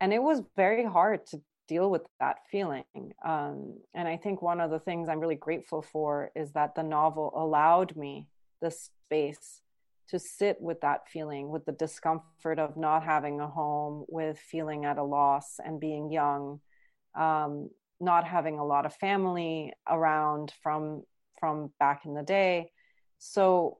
[0.00, 1.40] And it was very hard to
[1.74, 2.84] deal with that feeling.
[3.24, 6.82] Um, and I think one of the things I'm really grateful for is that the
[6.82, 8.26] novel allowed me
[8.60, 9.62] the space
[10.08, 14.84] to sit with that feeling, with the discomfort of not having a home, with feeling
[14.84, 16.60] at a loss and being young.
[17.14, 21.02] Um, not having a lot of family around from
[21.38, 22.70] from back in the day
[23.18, 23.78] so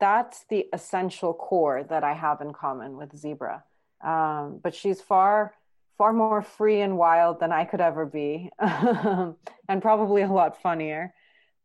[0.00, 3.62] that's the essential core that i have in common with zebra
[4.04, 5.54] um, but she's far
[5.98, 9.36] far more free and wild than i could ever be and
[9.80, 11.12] probably a lot funnier.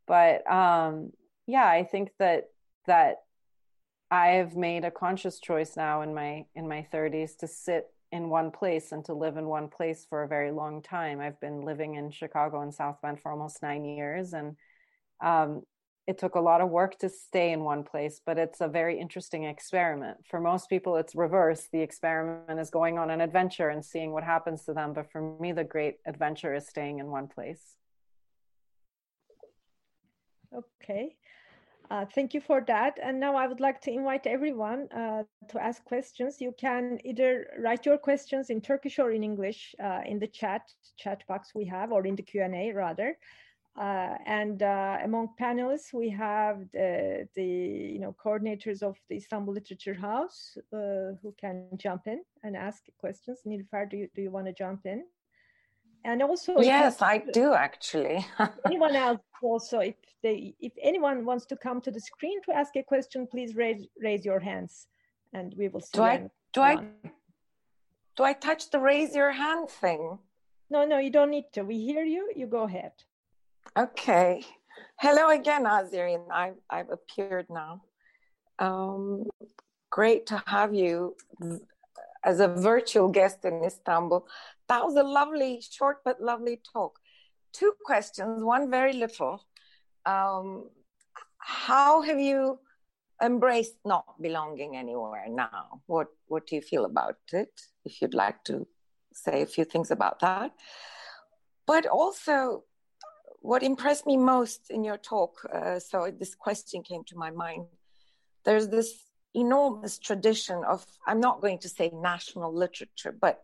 [0.06, 1.12] But um,
[1.48, 2.50] yeah i think that
[2.86, 3.24] that
[4.12, 8.52] i've made a conscious choice now in my in my 30s to sit in one
[8.52, 11.20] place and to live in one place for a very long time.
[11.20, 14.56] I've been living in chicago and south bend for almost nine years and
[15.22, 15.64] um,
[16.08, 19.00] it took a lot of work to stay in one place but it's a very
[19.00, 23.84] interesting experiment for most people it's reverse the experiment is going on an adventure and
[23.84, 27.28] seeing what happens to them but for me the great adventure is staying in one
[27.28, 27.76] place
[30.56, 31.16] okay
[31.90, 33.00] uh, thank you for that.
[33.02, 36.42] And now I would like to invite everyone uh, to ask questions.
[36.42, 40.70] You can either write your questions in Turkish or in English uh, in the chat
[40.98, 43.18] chat box we have, or in the Q and A rather.
[43.78, 49.54] Uh, and uh, among panelists, we have the, the, you know coordinators of the Istanbul
[49.54, 53.40] Literature House uh, who can jump in and ask questions.
[53.46, 55.04] Nilüfer, do you, do you want to jump in?
[56.04, 58.26] And also, yes, I do actually.
[58.66, 62.76] anyone else also, if they, if anyone wants to come to the screen to ask
[62.78, 64.88] a question, please raise raise your hands,
[65.34, 65.98] and we will see.
[65.98, 66.76] Do I do I
[68.16, 70.18] do I touch the raise your hand thing?
[70.72, 71.62] No, no, you don't need to.
[71.64, 72.32] We hear you.
[72.36, 72.94] You go ahead.
[73.76, 74.44] Okay.
[75.00, 76.26] Hello again, Azareen.
[76.32, 77.82] I've, I've appeared now.
[78.60, 79.26] Um,
[79.90, 81.16] great to have you
[82.24, 84.28] as a virtual guest in Istanbul.
[84.68, 87.00] That was a lovely, short but lovely talk.
[87.54, 89.44] Two questions, one very little.
[90.06, 90.70] Um,
[91.38, 92.60] how have you
[93.22, 95.82] embraced not belonging anywhere now?
[95.86, 97.62] What What do you feel about it?
[97.86, 98.68] If you'd like to
[99.14, 100.52] say a few things about that.
[101.66, 102.64] But also,
[103.48, 107.64] what impressed me most in your talk, uh, so this question came to my mind.
[108.44, 108.92] There's this
[109.34, 113.40] enormous tradition of, I'm not going to say national literature, but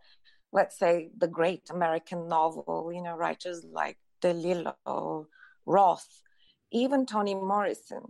[0.51, 5.27] let's say the great American novel, you know, writers like DeLillo,
[5.65, 6.21] Roth,
[6.73, 8.03] even Toni Morrison,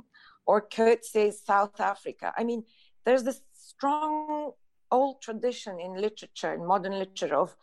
[0.48, 2.34] or Coetzee's South Africa.
[2.36, 2.64] I mean,
[3.06, 4.54] there's this strong
[4.90, 7.56] old tradition in literature, in modern literature, of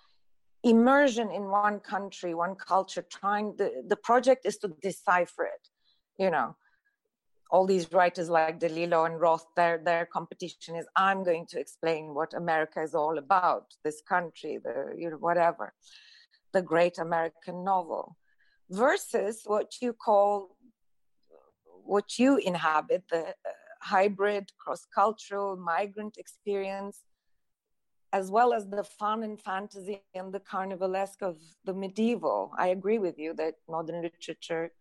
[0.62, 5.68] immersion in one country, one culture, trying the, the project is to decipher it.
[6.18, 6.56] You know,
[7.50, 12.14] all these writers like DeLillo and Roth, their their competition is I'm going to explain
[12.14, 15.72] what America is all about, this country, the you know, whatever,
[16.52, 18.16] the great American novel,
[18.68, 20.56] versus what you call
[21.84, 23.32] what you inhabit, the uh,
[23.80, 27.02] hybrid, cross-cultural, migrant experience
[28.12, 32.52] as well as the fun and fantasy and the carnivalesque of the medieval.
[32.58, 34.72] I agree with you that modern literature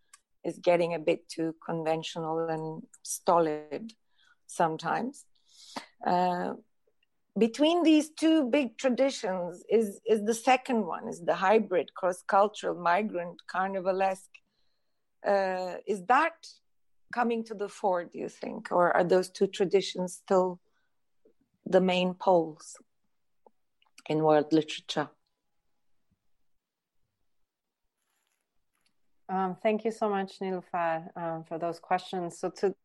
[0.44, 3.94] is getting a bit too conventional and stolid
[4.48, 5.26] sometimes.
[6.06, 6.54] Uh,
[7.38, 13.42] between these two big traditions is, is the second one, is the hybrid, cross-cultural, migrant,
[13.54, 14.36] carnivalesque.
[15.26, 16.34] Uh, is that
[17.14, 18.72] coming to the fore, do you think?
[18.72, 20.60] Or are those two traditions still
[21.66, 22.78] the main poles?
[24.10, 25.10] In world literature?
[29.30, 32.40] Um, thank you so much, Nilüfer, um, for those questions.
[32.40, 32.76] So, to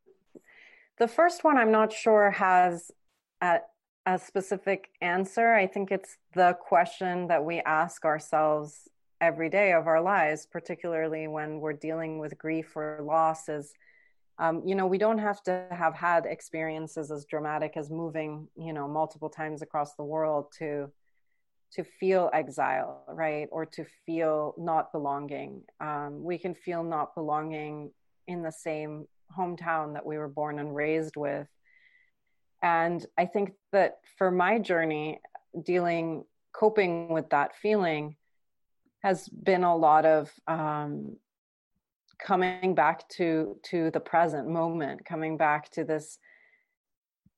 [0.98, 2.90] the first one, I'm not sure has
[3.40, 3.60] a,
[4.04, 5.54] a specific answer.
[5.54, 8.88] I think it's the question that we ask ourselves
[9.22, 13.48] every day of our lives, particularly when we're dealing with grief or loss.
[13.48, 13.72] Is
[14.38, 18.74] um, you know, we don't have to have had experiences as dramatic as moving, you
[18.74, 20.90] know, multiple times across the world to
[21.74, 23.48] to feel exile, right?
[23.50, 25.62] Or to feel not belonging.
[25.80, 27.90] Um, we can feel not belonging
[28.26, 29.06] in the same
[29.36, 31.48] hometown that we were born and raised with.
[32.62, 35.20] And I think that for my journey,
[35.62, 38.16] dealing, coping with that feeling
[39.02, 41.16] has been a lot of um,
[42.18, 46.18] coming back to to the present moment, coming back to this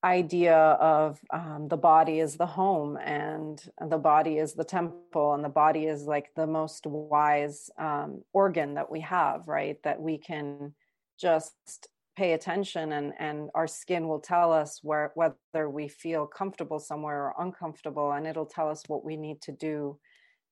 [0.07, 5.45] idea of um, the body is the home and the body is the temple and
[5.45, 9.83] the body is like the most wise um, organ that we have right?
[9.83, 10.75] That we can
[11.21, 16.79] just pay attention and and our skin will tell us where whether we feel comfortable
[16.79, 19.99] somewhere or uncomfortable and it'll tell us what we need to do.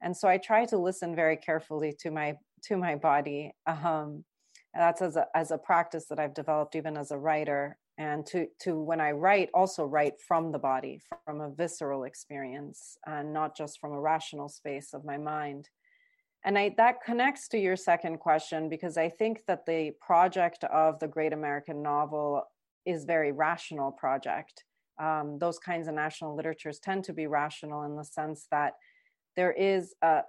[0.03, 2.35] And so i try to listen very carefully to my
[2.65, 3.55] to my body.
[3.67, 4.25] Um,
[4.75, 8.27] and that's as a, as a practice that i've developed even as a writer and
[8.27, 13.33] to to when i write also write from the body from a visceral experience and
[13.33, 15.69] not just from a rational space of my mind
[16.45, 20.99] and I, that connects to your second question because I think that the project of
[20.99, 22.45] the Great American Novel
[22.85, 24.65] is very rational project.
[25.01, 28.75] Um, those kinds of national literatures tend to be rational in the sense that
[29.37, 30.21] there is a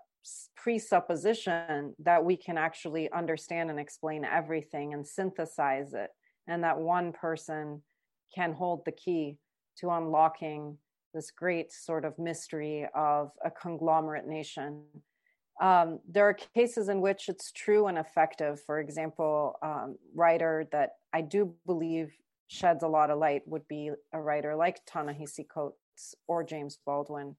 [0.55, 6.09] presupposition that we can actually understand and explain everything and synthesize it,
[6.47, 7.81] and that one person
[8.33, 9.37] can hold the key
[9.77, 10.77] to unlocking
[11.13, 14.83] this great sort of mystery of a conglomerate nation
[15.61, 18.61] um, there are cases in which it's true and effective.
[18.65, 22.11] For example, um, writer that I do believe
[22.47, 27.35] sheds a lot of light would be a writer like Ta-Nehisi Coates or James Baldwin.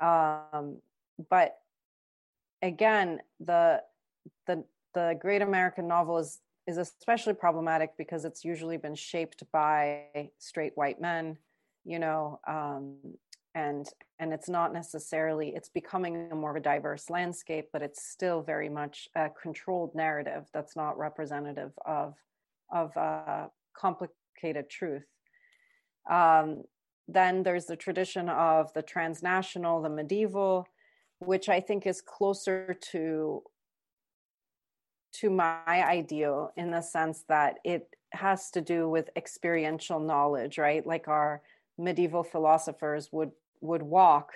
[0.00, 0.80] Um,
[1.28, 1.56] but
[2.62, 3.82] again, the
[4.46, 4.64] the
[4.94, 10.72] the great American novel is is especially problematic because it's usually been shaped by straight
[10.76, 11.36] white men,
[11.84, 12.96] you know, um,
[13.54, 13.86] and
[14.18, 18.40] and it's not necessarily it's becoming a more of a diverse landscape but it's still
[18.40, 22.14] very much a controlled narrative that's not representative of
[22.72, 23.46] of uh,
[23.76, 25.04] complicated truth.
[26.10, 26.62] Um,
[27.08, 30.66] then there's the tradition of the transnational the medieval
[31.18, 33.42] which i think is closer to
[35.12, 40.86] to my ideal in the sense that it has to do with experiential knowledge right
[40.86, 41.42] like our
[41.78, 44.32] medieval philosophers would would walk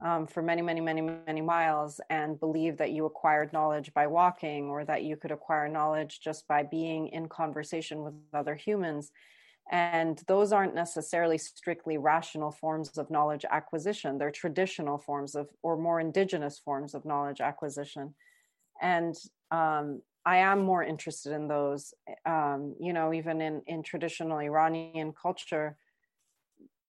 [0.00, 4.66] um, for many, many, many, many miles and believe that you acquired knowledge by walking
[4.66, 9.10] or that you could acquire knowledge just by being in conversation with other humans.
[9.70, 14.18] And those aren't necessarily strictly rational forms of knowledge acquisition.
[14.18, 18.14] They're traditional forms of, or more indigenous forms of knowledge acquisition.
[18.80, 19.16] And
[19.50, 21.94] um, I am more interested in those.
[22.26, 25.78] Um, you know, even in in traditional Iranian culture,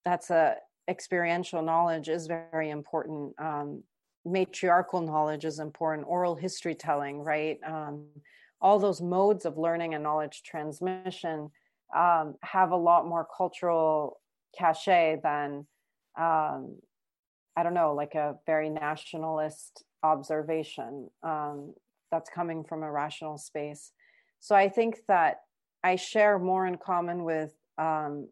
[0.03, 0.55] that's a
[0.89, 3.35] experiential knowledge is very important.
[3.39, 3.83] Um,
[4.25, 6.07] matriarchal knowledge is important.
[6.07, 7.59] Oral history telling, right?
[7.65, 8.07] Um,
[8.59, 11.51] all those modes of learning and knowledge transmission
[11.95, 14.19] um, have a lot more cultural
[14.57, 15.67] cachet than
[16.17, 16.77] um,
[17.55, 21.73] I don't know, like a very nationalist observation um,
[22.11, 23.91] that's coming from a rational space.
[24.39, 25.37] So I think that
[25.83, 28.27] I share more in common with um,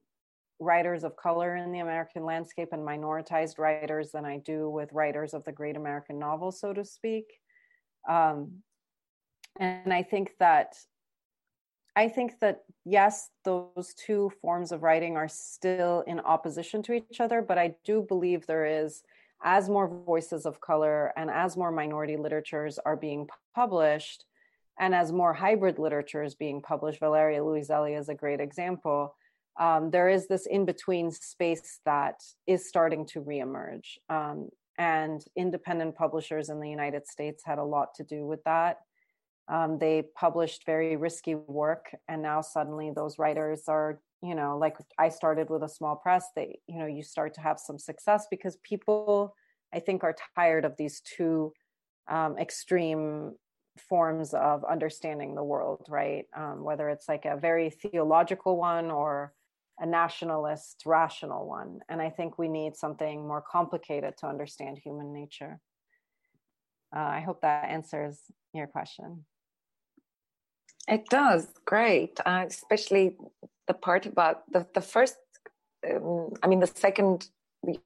[0.59, 5.33] writers of color in the American landscape and minoritized writers than I do with writers
[5.33, 7.25] of the great American novel, so to speak.
[8.09, 8.61] Um,
[9.59, 10.75] and I think that
[11.97, 17.21] I think that yes, those two forms of writing are still in opposition to each
[17.21, 19.01] other, but I do believe there is,
[19.45, 24.25] as more voices of color and as more minority literatures are being published,
[24.77, 29.15] and as more hybrid literature is being published, Valeria Luiselli is a great example
[29.57, 33.97] um, there is this in between space that is starting to reemerge.
[34.09, 38.79] Um, and independent publishers in the United States had a lot to do with that.
[39.47, 44.77] Um, they published very risky work, and now suddenly those writers are, you know, like
[44.97, 46.25] I started with a small press.
[46.35, 49.35] They, you know, you start to have some success because people,
[49.73, 51.53] I think, are tired of these two
[52.07, 53.33] um, extreme
[53.77, 56.25] forms of understanding the world, right?
[56.35, 59.33] Um, whether it's like a very theological one or
[59.79, 61.79] a nationalist, rational one.
[61.89, 65.59] And I think we need something more complicated to understand human nature.
[66.95, 68.19] Uh, I hope that answers
[68.53, 69.25] your question.
[70.87, 71.47] It does.
[71.65, 72.19] Great.
[72.25, 73.15] Uh, especially
[73.67, 75.15] the part about the, the first,
[75.89, 77.27] um, I mean, the second,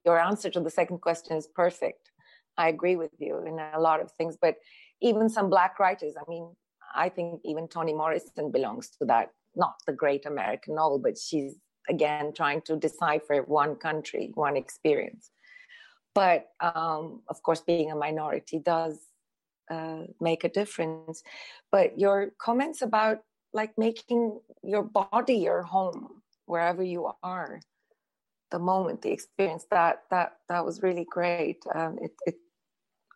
[0.04, 2.10] your answer to the second question is perfect.
[2.58, 4.56] I agree with you in a lot of things, but
[5.00, 6.54] even some Black writers, I mean,
[6.94, 11.54] I think even Toni Morrison belongs to that, not the great American novel, but she's
[11.88, 15.30] again trying to decipher one country, one experience.
[16.14, 18.98] But um, of course, being a minority does
[19.70, 21.22] uh, make a difference.
[21.70, 23.18] But your comments about
[23.52, 27.60] like making your body your home wherever you are,
[28.50, 31.62] the moment, the experience that that that was really great.
[31.74, 32.34] Um, it, it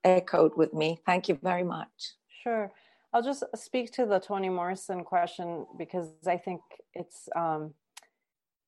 [0.05, 1.01] echoed with me.
[1.07, 2.15] Thank you very much.
[2.43, 2.71] Sure.
[3.13, 6.61] I'll just speak to the Toni Morrison question because I think
[6.95, 7.75] it's um,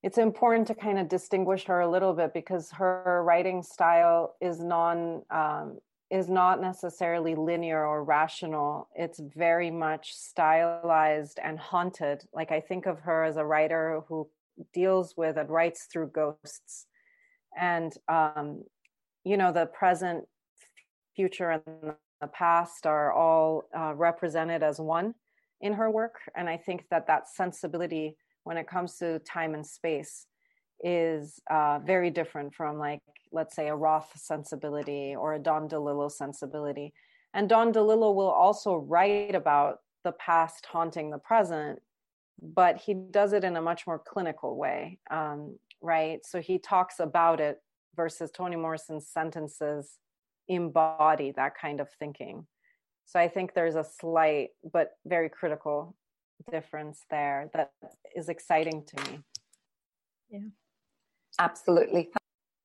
[0.03, 4.61] it's important to kind of distinguish her a little bit because her writing style is
[4.61, 5.79] non um,
[6.11, 8.89] is not necessarily linear or rational.
[8.95, 12.25] It's very much stylized and haunted.
[12.33, 14.29] Like i think of her as a writer who
[14.73, 16.87] deals with and writes through ghosts.
[17.59, 18.65] And um,
[19.25, 20.25] you know the present
[21.17, 25.15] future and the past are all uh, represented as one
[25.61, 26.17] in her work.
[26.37, 30.27] And i think that that sensibility when it comes to time and space
[30.83, 33.01] is uh, very different from like
[33.33, 36.93] let's say a roth sensibility or a don delillo sensibility
[37.35, 41.81] And Don DeLillo will also write about the past haunting the present,
[42.41, 46.25] but he does it in a much more clinical way, um, right?
[46.25, 47.61] So he talks about it
[47.95, 49.99] versus Toni Morrison's sentences
[50.49, 52.47] embody that kind of thinking.
[53.05, 55.95] So I think there's a slight but very critical
[56.51, 57.73] difference there that
[58.15, 59.19] is exciting to me.
[60.31, 60.41] Yeah.
[61.39, 62.11] Absolutely.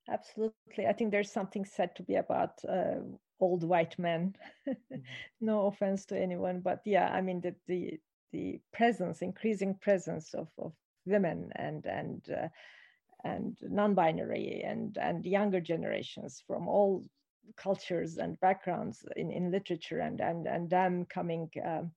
[0.09, 0.87] Absolutely.
[0.87, 2.99] I think there's something said to be about uh,
[3.39, 4.35] old white men.
[4.67, 4.97] mm-hmm.
[5.41, 7.99] no offense to anyone, but yeah, I mean the the
[8.31, 10.73] the presence, increasing presence of, of
[11.05, 12.47] women and and uh,
[13.23, 17.03] and non-binary and and younger generations from all
[17.57, 21.91] cultures and backgrounds in, in literature and and and them coming um,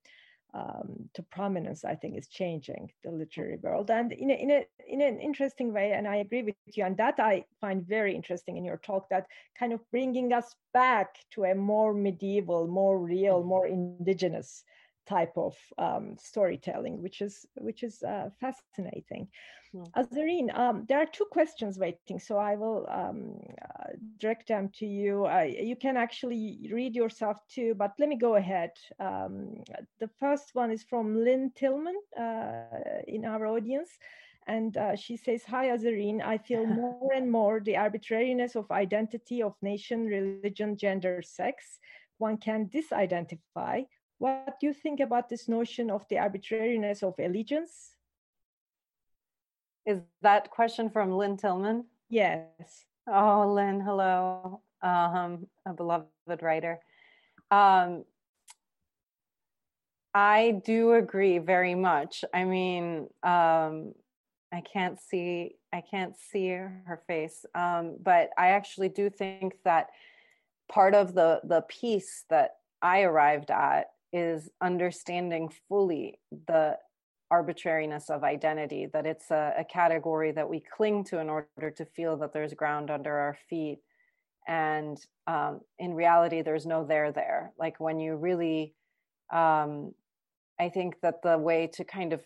[0.55, 4.65] um, to prominence, I think is changing the literary world and in a, in a
[4.87, 5.93] in an interesting way.
[5.93, 9.09] And I agree with you, and that I find very interesting in your talk.
[9.11, 9.27] That
[9.59, 13.49] kind of bringing us back to a more medieval, more real, mm-hmm.
[13.49, 14.63] more indigenous
[15.07, 19.29] type of um, storytelling, which is which is uh, fascinating.
[19.75, 19.91] Mm.
[19.93, 24.87] Azareen, um, there are two questions waiting, so I will um, uh, direct them to
[24.87, 25.27] you.
[25.27, 28.71] Uh, you can actually read yourself too, but let me go ahead.
[29.01, 29.63] Um,
[29.99, 33.91] the first one is from Lynne Tillman uh, in our audience.
[34.47, 36.23] And uh, she says, Hi, Azareen.
[36.23, 41.79] I feel more and more the arbitrariness of identity of nation, religion, gender, sex.
[42.19, 43.87] One can disidentify
[44.25, 47.91] what do you think about this notion of the arbitrariness of allegiance?
[49.85, 51.85] Is that question from Lynne Tillman?
[52.09, 52.87] Yes.
[53.07, 54.63] Oh, Lynne, hello.
[54.81, 56.81] Um, a beloved writer.
[57.51, 58.05] Um,
[60.15, 62.25] I do agree very much.
[62.33, 63.93] I mean, um,
[64.51, 69.89] I can't see I can't see her face, um, but I actually do think that
[70.73, 76.79] part of the the piece that I arrived at is understanding fully the
[77.33, 81.85] arbitrariness of identity, that it's a, a, category that we cling to in order to
[81.85, 83.81] feel that there's ground under our feet.
[84.47, 84.97] And
[85.27, 87.53] um, in reality, there's no there there.
[87.59, 88.75] Like when you really,
[89.33, 89.93] um,
[90.61, 92.23] I think that the way to kind of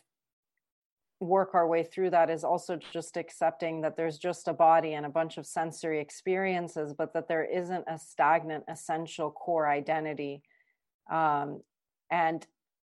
[1.20, 5.07] work our way through that is also just accepting that there's just a body and
[5.07, 10.43] a bunch of sensory experiences, but that there isn't a stagnant, essential core identity.
[11.11, 11.62] Um,
[12.11, 12.47] and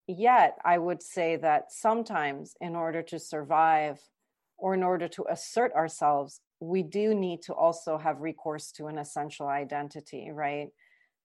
[0.06, 4.00] yet, I would say that sometimes, in order to survive
[4.56, 8.98] or in order to assert ourselves, we do need to also have recourse to an
[8.98, 10.68] essential identity, right?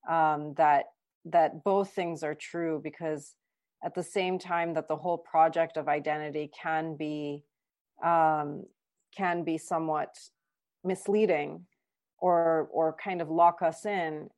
[0.10, 0.86] Um, that
[1.26, 3.36] that both things are true because
[3.84, 7.44] at the same time that the whole project of identity can be
[8.04, 8.64] um,
[9.16, 10.16] can be somewhat
[10.84, 11.66] misleading
[12.20, 14.30] or or kind of lock us in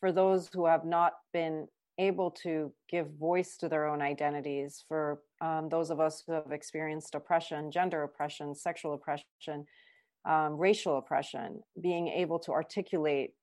[0.00, 1.68] for those who have not been
[2.00, 6.50] able to give voice to their own identities for um, those of us who have
[6.50, 9.66] experienced oppression, gender oppression, sexual oppression,
[10.24, 13.34] um, racial oppression, being able to articulate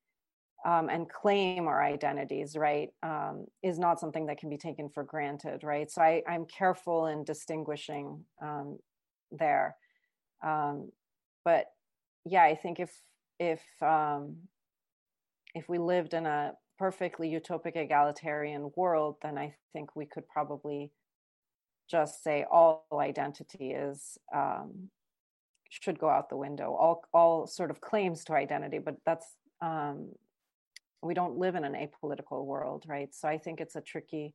[0.66, 5.04] um, and claim our identities, right, um, is not something that can be taken for
[5.04, 5.88] granted, right?
[5.88, 8.78] So I, am careful in distinguishing um,
[9.30, 9.76] there.
[10.44, 10.90] Um,
[11.44, 11.66] but
[12.24, 12.92] yeah, I think if
[13.38, 13.62] if
[15.54, 20.92] if we lived in a perfectly utopic egalitarian world, then I think we could probably
[21.90, 24.90] just say all identity is um,
[25.70, 26.74] should go out the window.
[26.74, 29.26] All all sort of claims to identity, but that's
[29.60, 30.12] um,
[31.02, 33.14] we don't live in an apolitical world, right?
[33.14, 34.34] So I think it's a tricky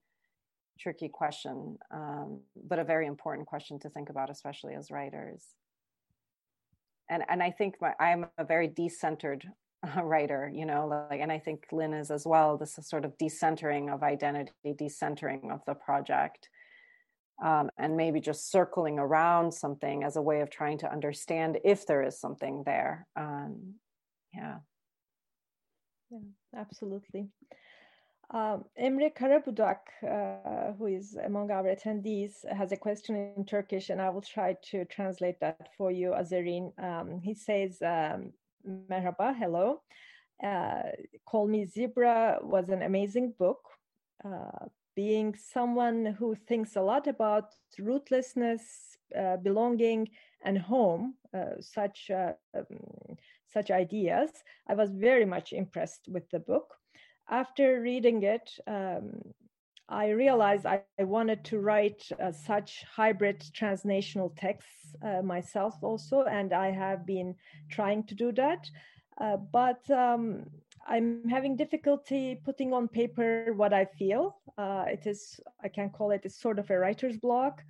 [0.80, 5.46] tricky question, um, but a very important question to think about, especially as writers.
[7.10, 9.44] And and I think my, I'm a very decentered
[10.04, 13.18] writer you know like and i think lynne is as well this is sort of
[13.18, 16.50] decentering of identity decentering of the project
[17.44, 21.86] um, and maybe just circling around something as a way of trying to understand if
[21.86, 23.74] there is something there um,
[24.34, 24.58] yeah
[26.12, 26.20] yeah
[26.56, 27.30] absolutely
[28.34, 34.02] um, Emre Karabudak, uh, who is among our attendees, has a question in Turkish, and
[34.02, 36.72] I will try to translate that for you, Azareen.
[36.82, 38.32] Um, he says, um,
[38.66, 39.82] Merhaba, hello.
[40.44, 40.84] Uh,
[41.26, 43.60] Call Me Zebra was an amazing book.
[44.24, 48.62] Uh, being someone who thinks a lot about rootlessness,
[49.18, 50.08] uh, belonging,
[50.46, 54.30] and home, uh, such uh, um, such ideas,
[54.68, 56.74] I was very much impressed with the book.
[57.30, 59.22] After reading it, um,
[59.94, 66.24] I realized I, I, wanted to write uh, such hybrid transnational texts uh, myself also,
[66.24, 67.36] and I have been
[67.70, 68.68] trying to do that.
[69.22, 70.46] Uh, but um,
[70.88, 74.36] I'm having difficulty putting on paper what I feel.
[74.58, 77.62] Uh, it is, I can call it a sort of a writer's block.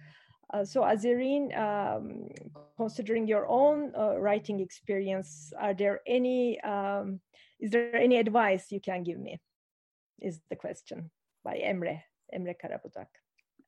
[0.53, 2.29] Uh, so Azareen, um,
[2.77, 7.19] considering your own uh, writing experience, are there any, um,
[7.59, 9.41] is there any advice you can give me?
[10.21, 11.11] Is the question
[11.43, 12.01] by Emre,
[12.35, 13.07] Emre Karabudak.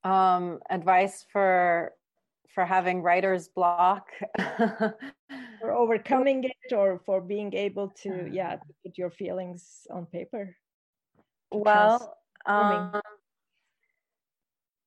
[0.09, 1.93] Um, advice for
[2.53, 4.07] for having writer's block.
[5.61, 10.55] For overcoming it or for being able to yeah to put your feelings on paper.
[11.51, 13.01] Well um,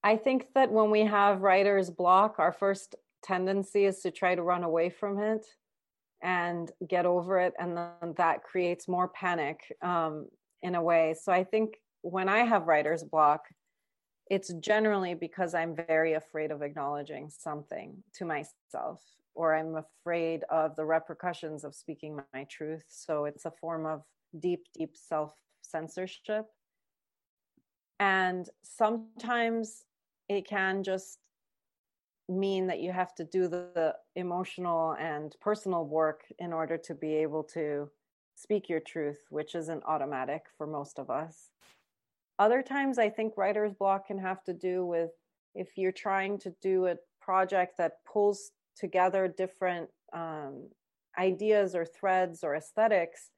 [0.03, 4.43] i think that when we have writer's block our first tendency is to try to
[4.43, 5.45] run away from it
[6.23, 10.27] and get over it and then that creates more panic um,
[10.63, 11.15] in a way.
[11.21, 13.43] So i think when i have writer's block
[14.31, 19.03] it's generally because I'm very afraid of acknowledging something to myself,
[19.35, 22.85] or I'm afraid of the repercussions of speaking my truth.
[22.89, 24.03] So it's a form of
[24.39, 26.47] deep, deep self censorship.
[28.01, 29.85] And sometimes
[30.29, 31.19] it can just
[32.29, 36.95] mean that you have to do the, the, emotional and personal work in order to
[36.95, 37.89] be able to
[38.35, 41.51] speak your truth, which isn't automatic for most of us.
[42.39, 45.11] Other times, I think writer's block can have to do with
[45.55, 50.69] if you're trying to do a project that pulls together different um,
[51.19, 53.31] ideas or threads or aesthetics,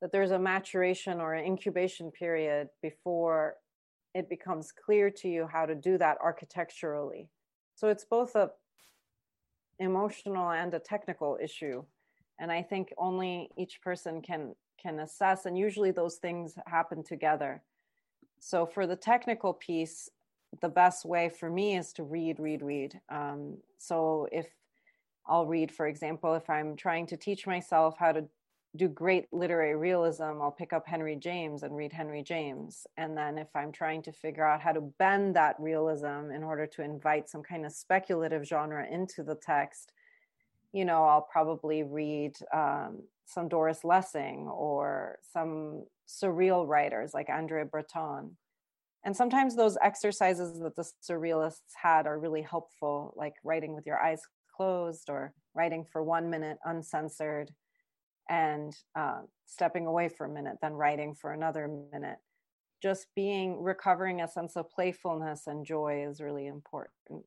[0.00, 3.56] that there's a maturation or an incubation period before
[4.14, 7.28] it becomes clear to you how to do that architecturally.
[7.74, 8.50] So it's both a
[9.78, 11.84] emotional and a technical issue.
[12.38, 17.62] And I think only each person can can assess and usually those things happen together
[18.40, 20.08] so for the technical piece
[20.60, 23.00] the best way for me is to read read read.
[23.08, 24.46] Um, so if
[25.26, 28.24] i'll read for example if i'm trying to teach myself how to
[28.76, 32.86] do great literary realism i'll pick up henry james and read henry james.
[32.96, 36.66] And then if i'm trying to figure out how to bend that realism in order
[36.66, 39.92] to invite some kind of speculative genre into the text
[40.72, 47.64] you know i'll probably read um, some doris lessing or some surreal writers like Andre
[47.64, 48.36] Breton.
[49.04, 53.98] And sometimes those exercises that the surrealists had are really helpful, like writing with your
[53.98, 54.20] eyes
[54.54, 57.50] closed or writing for one minute uncensored
[58.28, 62.18] and uh, stepping away for a minute, then writing for another minute.
[62.82, 67.24] Just being recovering a sense of playfulness and joy is really important.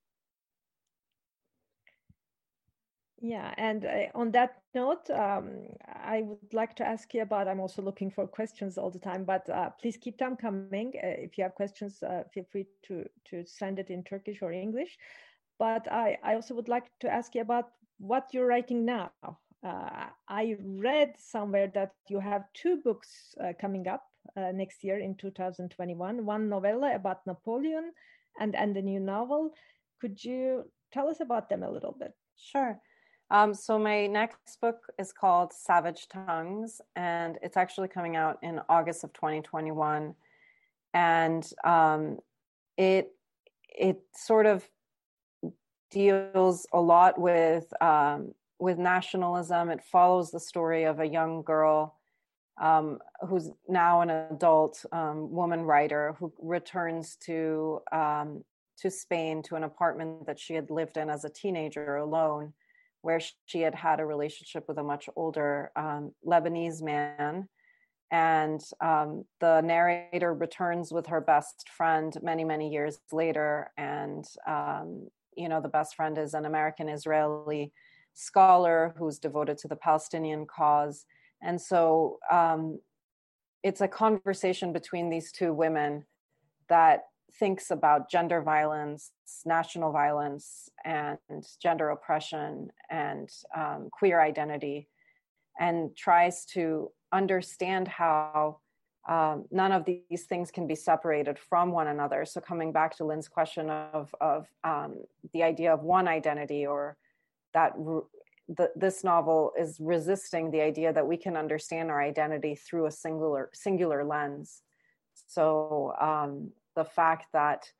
[3.25, 7.47] Yeah, and uh, on that note, um, I would like to ask you about.
[7.47, 10.91] I'm also looking for questions all the time, but uh, please keep them coming.
[10.97, 14.51] Uh, if you have questions, uh, feel free to to send it in Turkish or
[14.51, 14.97] English.
[15.57, 19.11] But I, I also would like to ask you about what you're writing now.
[19.23, 24.03] Uh, I read somewhere that you have two books uh, coming up
[24.35, 26.25] next year in 2021.
[26.25, 27.93] One novella about Napoleon,
[28.37, 29.53] and and a new novel.
[30.01, 32.11] Could you tell us about them a little bit?
[32.35, 32.81] Sure.
[33.33, 38.61] Um, so my next book is called Savage Tongues, and it's actually coming out in
[38.69, 40.13] August of 2021,
[40.93, 42.19] and um,
[42.77, 43.11] it
[43.75, 44.69] it sort of
[45.89, 49.71] deals a lot with um, with nationalism.
[49.71, 51.97] It follows the story of a young girl
[52.61, 58.43] um, who's now an adult um, woman writer who returns to um,
[58.77, 62.53] to Spain to an apartment that she had lived in as a teenager alone
[63.03, 67.47] where she had had a relationship with a much older um, Lebanese man.
[68.09, 73.71] And um, the narrator returns with her best friend many, many years later.
[73.77, 77.73] And, um, you know, the best friend is an American Israeli
[78.13, 81.05] scholar who's devoted to the Palestinian cause.
[81.41, 82.79] And so um,
[83.63, 86.05] it's a conversation between these two women
[86.69, 87.01] that
[87.39, 89.11] thinks about gender violence,
[89.45, 91.17] national violence, and
[91.61, 94.87] gender oppression and um, queer identity,
[95.59, 98.59] and tries to understand how
[99.07, 102.23] um, none of these things can be separated from one another.
[102.25, 104.95] So, coming back to Lynne's question of of um,
[105.33, 106.97] the idea of one identity, or
[107.53, 107.73] that
[108.47, 112.91] the, this novel is resisting the idea that we can understand our identity through a
[112.91, 114.61] singular singular lens.
[115.27, 117.71] So, um, the fact that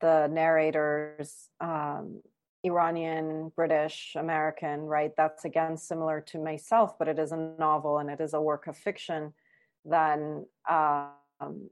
[0.00, 2.20] the narrators um,
[2.66, 5.12] Iranian, British, American, right?
[5.16, 8.66] That's again similar to myself, but it is a novel and it is a work
[8.66, 9.32] of fiction.
[9.84, 11.70] Then, um,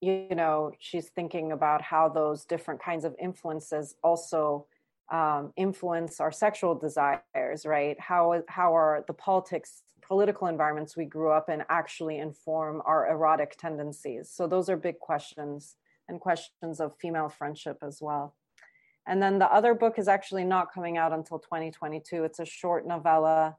[0.00, 4.66] you, know, she's thinking about how those different kinds of influences also
[5.10, 7.98] um, influence our sexual desires, right?
[8.00, 13.56] How how are the politics, political environments we grew up in actually inform our erotic
[13.58, 14.30] tendencies?
[14.30, 15.76] So those are big questions
[16.12, 18.36] and questions of female friendship as well.
[19.06, 22.22] And then the other book is actually not coming out until 2022.
[22.22, 23.56] It's a short novella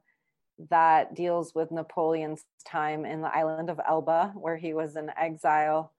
[0.70, 5.92] that deals with Napoleon's time in the island of Elba, where he was in exile.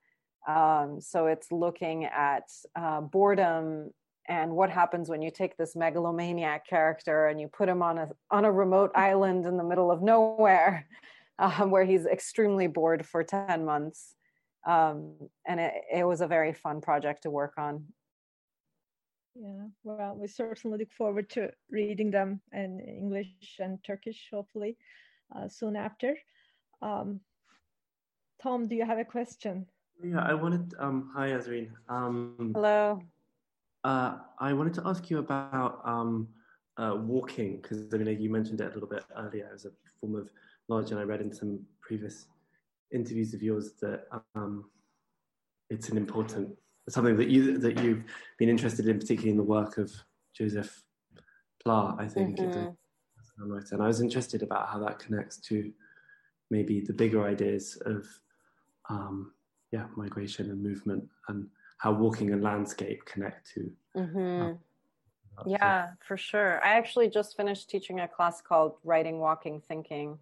[0.47, 3.91] Um, so it's looking at uh, boredom
[4.27, 8.09] and what happens when you take this megalomaniac character and you put him on a
[8.31, 10.87] on a remote island in the middle of nowhere,
[11.39, 14.15] um, where he's extremely bored for ten months.
[14.66, 15.16] Um,
[15.47, 17.86] and it, it was a very fun project to work on.
[19.36, 24.78] Yeah, well, we certainly look forward to reading them in English and Turkish, hopefully,
[25.36, 26.16] uh, soon after.
[26.82, 27.20] Um,
[28.41, 29.66] Tom, do you have a question?
[30.03, 30.74] Yeah, I wanted.
[30.80, 31.70] Um, hi, Azareen.
[31.89, 33.01] Um, Hello.
[33.84, 36.28] Uh, I wanted to ask you about um,
[36.78, 40.16] uh, walking because I mean you mentioned it a little bit earlier as a form
[40.16, 40.30] of
[40.70, 42.28] knowledge, and I read in some previous
[42.93, 44.05] interviews of yours that
[44.36, 44.65] um,
[45.69, 46.49] it's an important
[46.89, 48.03] something that you that you've
[48.38, 49.91] been interested in, particularly in the work of
[50.36, 50.83] Joseph
[51.63, 52.38] Pla, I think.
[52.38, 52.69] Mm-hmm.
[53.38, 55.71] And I was interested about how that connects to
[56.49, 58.07] maybe the bigger ideas of
[58.89, 59.33] um,
[59.71, 64.53] yeah migration and movement and how walking and landscape connect to mm-hmm.
[65.38, 70.17] uh, yeah for sure i actually just finished teaching a class called writing walking thinking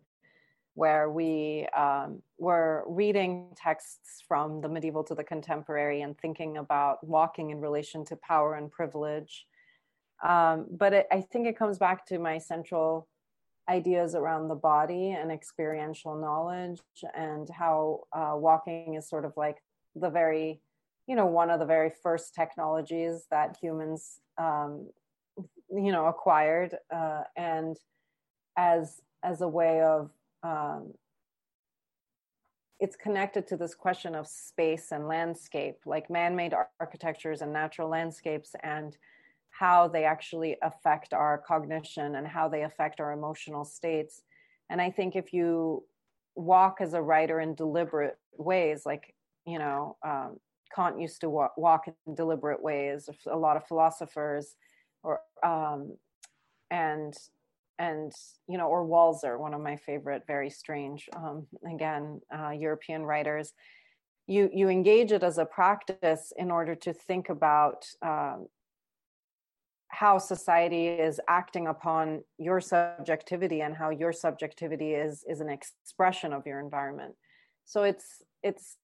[0.76, 7.06] where we um, were reading texts from the medieval to the contemporary and thinking about
[7.06, 9.46] walking in relation to power and privilege.
[10.24, 13.08] Um, but it, I think it comes back to my central
[13.70, 16.82] ideas around the body and experiential knowledge
[17.16, 19.58] and how uh, walking is sort of like
[19.96, 20.60] the very,
[21.08, 24.90] you know, one of the very first technologies that humans, um,
[25.70, 27.78] you know, acquired uh, and
[28.58, 30.12] as as a way of
[30.44, 30.94] um,
[32.80, 37.90] it's connected to this question of space and landscape, like man made architectures and natural
[37.90, 38.98] landscapes, and
[39.52, 44.24] how they actually affect our cognition and how they affect our emotional states.
[44.70, 45.84] And I think if you
[46.36, 49.14] walk as a writer in deliberate ways, like,
[49.46, 50.38] you know, um,
[50.76, 54.56] Kant used to walk, walk in deliberate ways, a lot of philosophers,
[55.04, 55.96] or um,
[56.72, 57.14] and
[57.80, 58.12] and
[58.48, 63.54] you know or walser one of my favorite very strange um, again uh, european writers.
[64.28, 68.48] You you engage it as a practice in order to think about um,
[69.90, 76.32] how society is acting upon your subjectivity and how your subjectivity is is an expression
[76.32, 77.16] of your environment.
[77.66, 78.78] So it's it's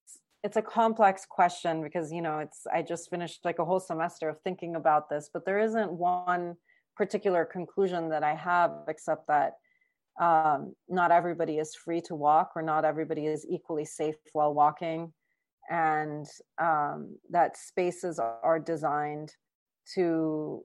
[0.43, 4.29] it's a complex question because you know it's i just finished like a whole semester
[4.29, 6.55] of thinking about this but there isn't one
[6.99, 9.53] particular conclusion that I have, except that
[10.19, 15.13] um, not everybody is free to walk, or not everybody is equally safe while walking,
[15.69, 16.27] and
[16.61, 19.33] um, that spaces are designed
[19.95, 20.61] to,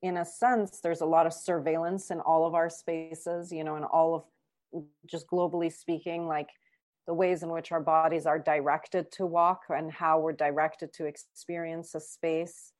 [0.00, 3.74] in a sense, there's a lot of surveillance in all of our spaces, you know,
[3.74, 4.14] in all
[4.72, 6.50] of just globally speaking, like
[7.08, 11.06] the ways in which our bodies are directed to walk and how we're directed to
[11.06, 12.74] experience a space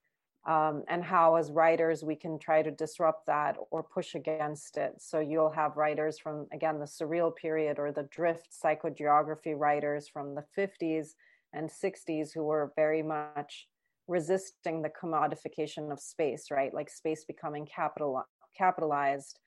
[0.47, 4.95] um, and how as writers we can try to disrupt that or push against it
[4.99, 10.35] so you'll have writers from again the surreal period or the drift psychogeography writers from
[10.35, 11.09] the 50s
[11.53, 13.69] and 60s who were very much
[14.07, 18.23] resisting the commodification of space right like space becoming capital
[18.57, 19.39] capitalized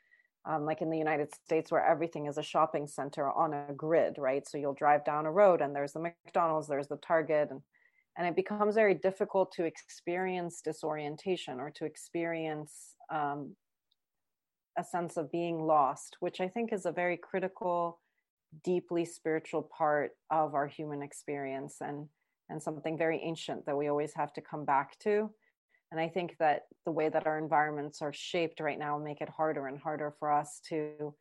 [0.45, 4.17] um, like in the United States, where everything is a shopping center on a grid,
[4.17, 4.47] right?
[4.47, 7.61] So you'll drive down a road and there's the McDonald's, there's the Target, and
[8.17, 13.55] and it becomes very difficult to experience disorientation or to experience um,
[14.77, 17.99] a sense of being lost which i think is a very critical
[18.63, 22.07] deeply spiritual part of our human experience and
[22.49, 25.29] and something very ancient that we always have to come back to.
[25.91, 29.29] And i think that the way that our environments are shaped right now make it
[29.29, 31.13] harder and harder for us to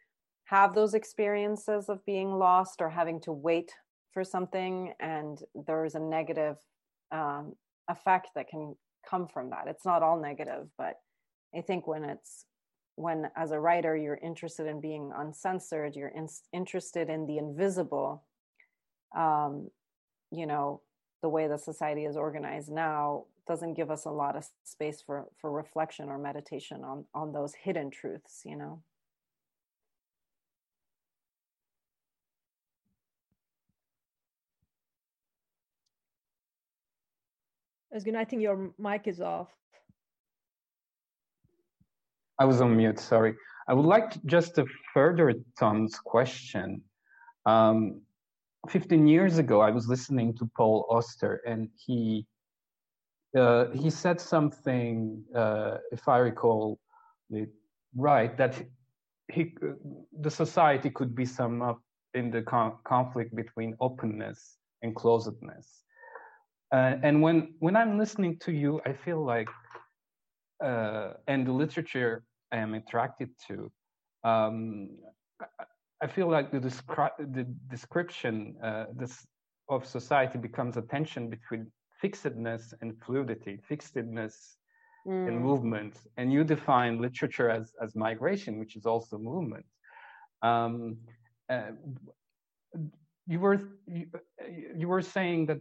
[0.45, 3.73] have those experiences of being lost or having to wait
[4.13, 6.57] for something and there's a negative
[7.13, 7.55] um,
[7.89, 8.75] effect that can
[9.09, 9.65] come from that.
[9.67, 10.95] It's not all negative, but
[11.57, 12.47] I think when it's
[12.97, 18.25] when as a writer you're interested in being uncensored, you're in, interested in the invisible.
[19.17, 19.71] Um,
[20.31, 20.83] you know,
[21.23, 25.27] the way that society is organized now doesn't give us a lot of space for
[25.41, 28.43] for reflection or meditation on on those hidden truths.
[28.45, 28.83] You know.
[37.93, 39.49] Özgün, I think your mic is off.
[42.39, 43.35] I was on mute, sorry.
[43.69, 44.65] I would like to just to
[44.95, 46.83] further Tom's question.
[47.47, 48.01] Um,
[48.69, 52.27] 15 years ago, I was listening to Paul Auster, and he
[53.37, 56.81] uh, he said something, uh, if I recall
[57.31, 57.49] it
[57.97, 58.61] right, that
[59.33, 59.55] he
[60.21, 61.81] the society could be summed up
[62.15, 65.85] in the con- conflict between openness and closedness.
[66.73, 69.49] Uh, and when when I'm listening to you, I feel like,
[70.65, 73.73] uh, and the literature I am attracted to,
[74.25, 74.91] um,
[76.01, 79.27] I feel like the, descri- the description uh, this
[79.69, 84.57] of society becomes a tension between fixedness and fluidity, fixedness
[85.07, 85.29] mm.
[85.29, 85.95] and movement.
[86.17, 89.67] And you define literature as, as migration, which is also movement.
[90.43, 90.97] Um,
[91.49, 91.73] uh,
[93.27, 94.07] you were you,
[94.77, 95.61] you were saying that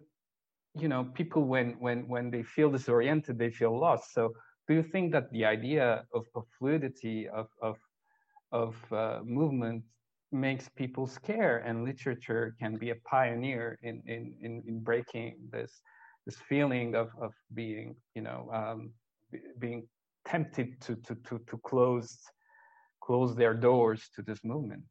[0.75, 4.13] you know people when when when they feel disoriented they feel lost.
[4.13, 4.33] So
[4.67, 6.25] do you think that the idea of,
[6.57, 7.77] fluidity of of
[8.51, 9.83] of uh, movement
[10.31, 15.81] makes people scare and literature can be a pioneer in in in, in breaking this
[16.25, 18.91] this feeling of of being you know um,
[19.59, 19.87] being
[20.25, 22.19] tempted to to to to close
[23.01, 24.85] close their doors to this movement?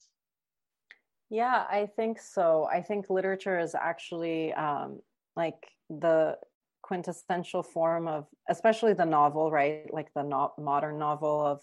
[1.30, 2.66] Yeah i think so.
[2.72, 5.00] I think literature is actually um,
[5.38, 6.36] like the
[6.82, 11.60] quintessential form of especially the novel right like the no- modern novel of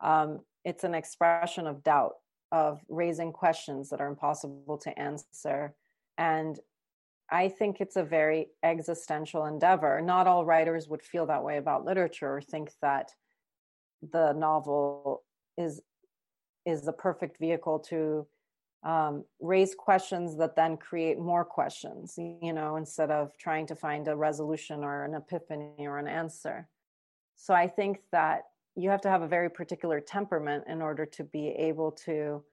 [0.00, 2.14] um, it's an expression of doubt
[2.52, 5.74] of raising questions that are impossible to answer.
[6.16, 6.58] And
[7.30, 10.00] I think it's a very existential endeavor.
[10.00, 13.10] Not all writers would feel that way about literature or think that
[14.12, 15.22] the novel
[15.56, 15.80] is
[16.64, 18.26] is the perfect vehicle to
[18.84, 24.08] um, raise questions that then create more questions you know instead of trying to find
[24.08, 26.68] a resolution or an epiphany or an answer
[27.36, 28.42] so i think that
[28.76, 32.44] you have to have a very particular temperament in order to be able to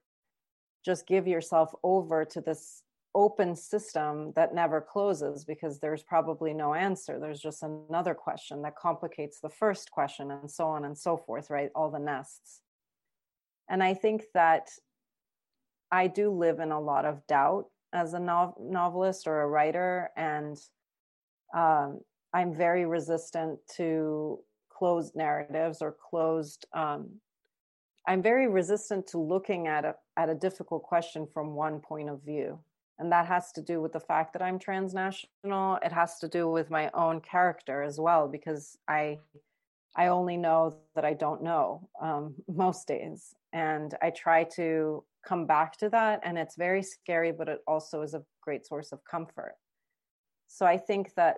[0.84, 2.84] just give yourself over to this
[3.16, 7.18] open system that never closes because there's probably no answer.
[7.18, 11.50] There's just another question that complicates the first question, and so on and so forth,
[11.50, 11.70] right?
[11.74, 12.62] All the nests.
[13.70, 14.70] And I think that
[15.92, 20.12] I do live in a lot of doubt as a nov- novelist or a writer,
[20.18, 20.58] and
[21.56, 22.02] um,
[22.34, 27.10] I'm very resistant to closed narratives or closed um,
[28.08, 32.22] i'm very resistant to looking at a at a difficult question from one point of
[32.24, 32.60] view.
[32.98, 35.80] And that has to do with the fact that i'm transnational.
[35.84, 39.20] It has to do with my own character as well because i
[39.96, 43.34] i only know that i don't know um, most days.
[43.54, 48.02] And i try to come back to that and it's very scary but it also
[48.02, 49.56] is a great source of comfort
[50.48, 51.38] so i think that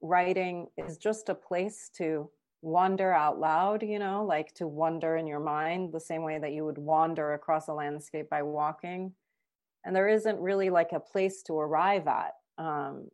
[0.00, 2.30] writing is just a place to
[2.62, 6.52] wander out loud, you know, like to wander in your mind the same way that
[6.52, 9.12] you would wander across a landscape by walking.
[9.84, 12.32] And there isn't really like a place to arrive at.
[12.58, 13.08] Um,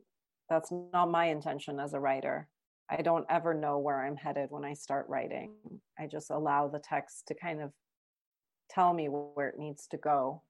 [0.49, 2.49] that's not my intention as a writer.
[2.91, 5.53] I don't ever know where I'm headed when I start writing.
[5.99, 7.71] I just allow the text to kind of
[8.75, 10.43] tell me where it needs to go.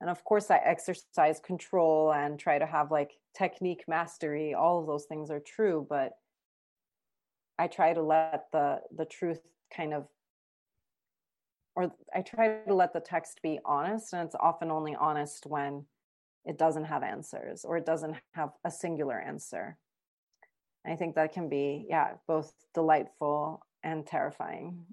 [0.00, 4.54] And of course, I exercise control and try to have like technique mastery.
[4.54, 6.12] All of those things are true, but
[7.58, 9.40] I try to let the the truth
[9.74, 10.06] kind of
[11.74, 15.84] or I try to let the text be honest and it's often only honest when
[16.44, 19.76] it doesn't have answers or it doesn't have a singular answer.
[20.86, 24.86] I think that can be yeah, both delightful and terrifying.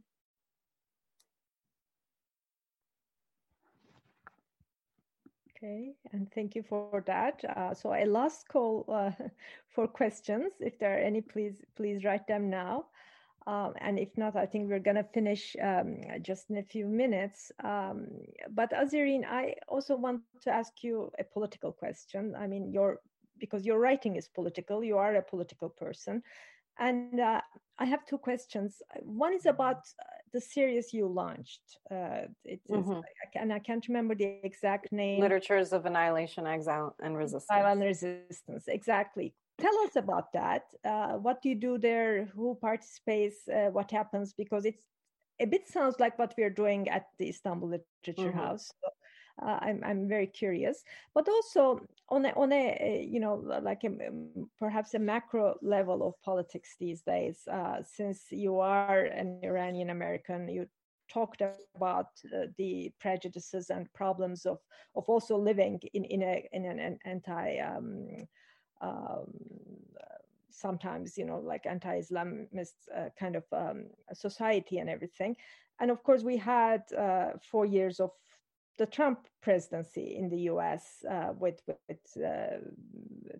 [5.65, 7.43] Okay, and thank you for that.
[7.43, 9.11] Uh, so a last call uh,
[9.73, 10.53] for questions.
[10.59, 12.85] If there are any, please please write them now.
[13.47, 16.87] Um, and if not, I think we're going to finish um, just in a few
[16.87, 17.51] minutes.
[17.63, 18.07] Um,
[18.51, 22.35] but Azareen, I also want to ask you a political question.
[22.37, 22.99] I mean, your
[23.39, 24.83] because your writing is political.
[24.83, 26.21] You are a political person,
[26.79, 27.41] and uh,
[27.77, 28.81] I have two questions.
[29.01, 30.03] One is about uh,
[30.33, 31.61] the series you launched.
[31.91, 33.01] Uh, it is, mm-hmm.
[33.35, 35.21] and I can't remember the exact name.
[35.21, 37.47] Literatures of Annihilation, Exile, and Resistance.
[37.51, 39.33] Exile and Resistance, exactly.
[39.59, 40.63] Tell us about that.
[40.83, 42.25] Uh, what do you do there?
[42.35, 43.47] Who participates?
[43.47, 44.33] Uh, what happens?
[44.33, 44.81] Because it's
[45.39, 48.39] a bit sounds like what we're doing at the Istanbul Literature mm-hmm.
[48.39, 48.71] House.
[48.81, 48.89] So
[49.41, 50.83] uh, I'm I'm very curious,
[51.13, 53.91] but also on a, on a you know like a,
[54.59, 57.47] perhaps a macro level of politics these days.
[57.51, 60.67] Uh, since you are an Iranian American, you
[61.11, 61.41] talked
[61.75, 64.59] about uh, the prejudices and problems of
[64.95, 68.07] of also living in in a in an anti um,
[68.81, 69.33] um,
[70.55, 75.35] sometimes, you know, like anti-Islamist uh, kind of um, society and everything.
[75.79, 78.11] And of course, we had uh, four years of
[78.77, 81.03] the Trump presidency in the U.S.
[81.09, 82.57] Uh, with, with uh,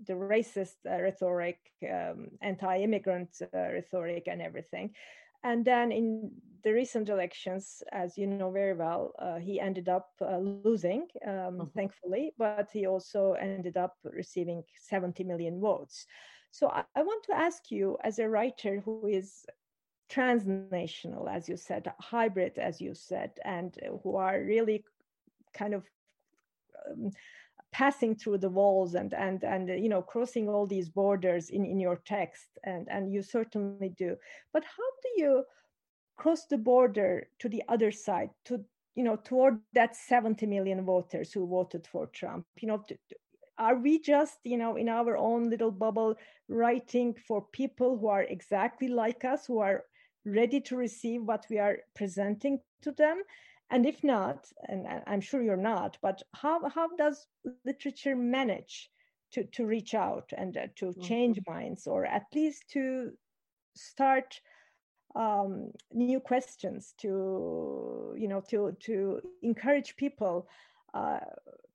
[0.07, 4.91] the racist uh, rhetoric, um, anti-immigrant uh, rhetoric, and everything.
[5.43, 6.31] And then in
[6.63, 11.31] the recent elections, as you know very well, uh, he ended up uh, losing, um,
[11.31, 11.63] mm-hmm.
[11.75, 16.07] thankfully, but he also ended up receiving 70 million votes.
[16.49, 19.45] So I, I want to ask you, as a writer who is
[20.09, 24.83] transnational, as you said, hybrid, as you said, and who are really
[25.55, 25.83] kind of
[26.89, 27.11] um,
[27.71, 31.79] passing through the walls and and and you know crossing all these borders in in
[31.79, 34.15] your text and and you certainly do.
[34.53, 35.43] But how do you
[36.15, 38.63] cross the border to the other side to
[38.95, 42.45] you know toward that 70 million voters who voted for trump?
[42.61, 42.97] You know to,
[43.57, 46.15] are we just you know in our own little bubble
[46.47, 49.83] writing for people who are exactly like us who are
[50.25, 53.21] ready to receive what we are presenting to them
[53.71, 57.27] and if not and i'm sure you're not but how how does
[57.65, 58.89] literature manage
[59.31, 61.01] to to reach out and uh, to mm-hmm.
[61.01, 63.11] change minds or at least to
[63.75, 64.39] start
[65.15, 70.47] um, new questions to you know to to encourage people
[70.93, 71.19] uh,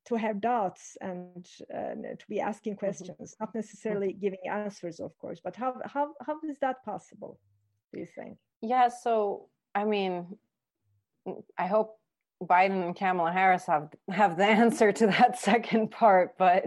[0.07, 2.87] to have doubts and uh, to be asking mm-hmm.
[2.87, 3.45] questions mm-hmm.
[3.45, 7.39] not necessarily giving answers of course but how how how is that possible
[7.93, 10.27] do you think yeah so i mean
[11.59, 11.99] I hope
[12.43, 16.67] Biden and Kamala Harris have have the answer to that second part, but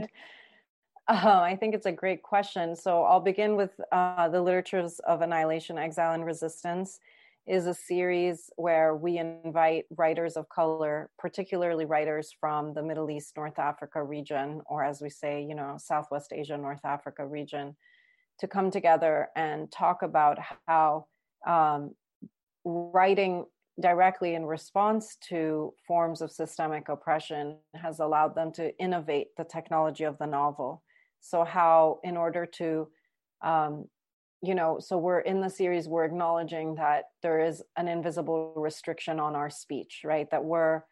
[1.07, 2.75] uh, I think it's a great question.
[2.75, 6.99] So I'll begin with uh, the literatures of annihilation, exile, and resistance.
[7.45, 13.33] Is a series where we invite writers of color, particularly writers from the Middle East,
[13.35, 17.75] North Africa region, or as we say, you know, Southwest Asia, North Africa region,
[18.39, 20.37] to come together and talk about
[20.67, 21.07] how
[21.45, 21.93] um,
[22.63, 23.45] writing
[23.79, 30.03] directly in response to forms of systemic oppression has allowed them to innovate the technology
[30.03, 30.83] of the novel.
[31.21, 32.87] So, how, in order to,
[33.41, 33.85] um,
[34.41, 39.19] you know, so we're in the series, we're acknowledging that there is an invisible restriction
[39.19, 40.29] on our speech, right?
[40.29, 40.83] That we're,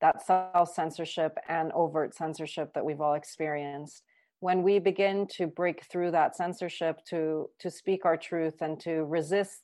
[0.00, 4.02] that self censorship and overt censorship that we've all experienced.
[4.40, 9.04] When we begin to break through that censorship to to speak our truth and to
[9.04, 9.62] resist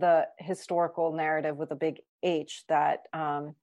[0.00, 3.54] the historical narrative with a big H that um,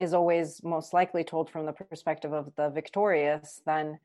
[0.00, 3.98] is always most likely told from the perspective of the victorious, then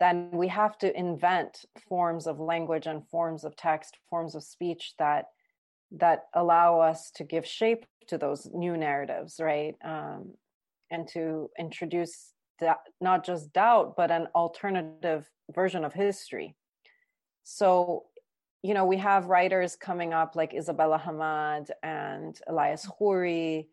[0.00, 4.94] then we have to invent forms of language and forms of text, forms of speech
[4.98, 5.26] that
[5.90, 9.74] that allow us to give shape to those new narratives, right?
[9.84, 10.34] Um,
[10.90, 16.54] and to introduce that, not just doubt, but an alternative version of history.
[17.44, 18.04] So
[18.62, 23.66] you know, we have writers coming up like Isabella Hammad and Elias Khoury,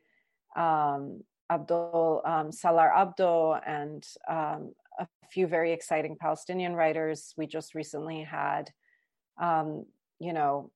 [0.56, 7.34] um, Abdul um, Salar Abdoh, and um, a few very exciting Palestinian writers.
[7.36, 8.72] We just recently had,
[9.42, 9.86] um,
[10.20, 10.72] you know,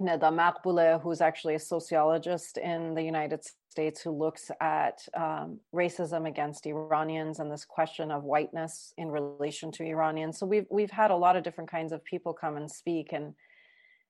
[0.00, 3.44] Neda Maghbouleh, who's actually a sociologist in the United
[3.76, 9.70] States who looks at um, racism against Iranians and this question of whiteness in relation
[9.72, 10.38] to Iranians.
[10.38, 13.34] So we've we've had a lot of different kinds of people come and speak, and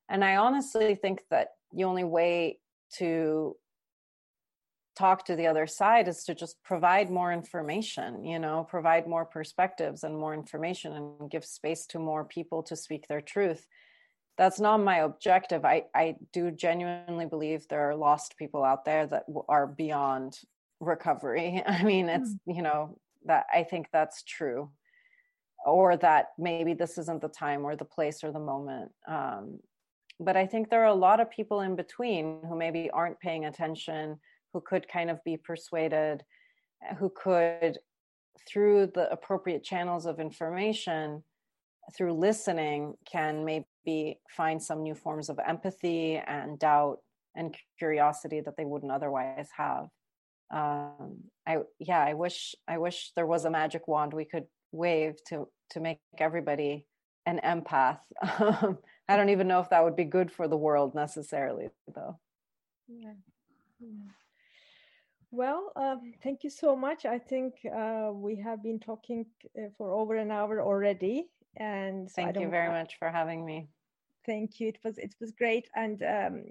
[0.09, 2.61] and I honestly think that the only way
[2.99, 3.57] to
[4.95, 9.27] talk to the other side is to just provide more information you know provide more
[9.27, 13.67] perspectives and more information and give space to more people to speak their truth
[14.37, 15.65] that's not my objective.
[15.65, 20.39] I, I do genuinely believe there are lost people out there that are beyond
[20.81, 21.63] recovery.
[21.67, 22.57] I mean, it's, mm.
[22.57, 24.71] you know, that I think that's true.
[25.65, 28.93] Or that maybe this isn't the time or the place or the moment.
[29.09, 29.59] Um,
[30.21, 33.47] but I think there are a lot of people in between who maybe aren't paying
[33.47, 34.19] attention,
[34.53, 36.23] who could kind of be persuaded,
[36.99, 37.79] who could,
[38.49, 41.23] through the appropriate channels of information,
[41.97, 46.99] through listening, can maybe find some new forms of empathy and doubt
[47.35, 49.89] and curiosity that they wouldn't otherwise have.
[50.51, 55.17] Um, i yeah i wish i wish there was a magic wand we could wave
[55.27, 56.87] to to make everybody
[57.27, 57.99] an empath.
[58.39, 58.79] Um,
[59.09, 62.19] i don't even know if that would be good for the world necessarily though.
[62.89, 63.15] Yeah,
[63.81, 64.13] yeah.
[65.33, 67.05] Well, uh, thank you so much.
[67.05, 69.27] I think uh, we have been talking
[69.59, 71.27] uh, for over an hour already,
[71.57, 73.69] and thank you very much for having me
[74.27, 74.69] thank you.
[74.69, 76.45] It was it was great, and um,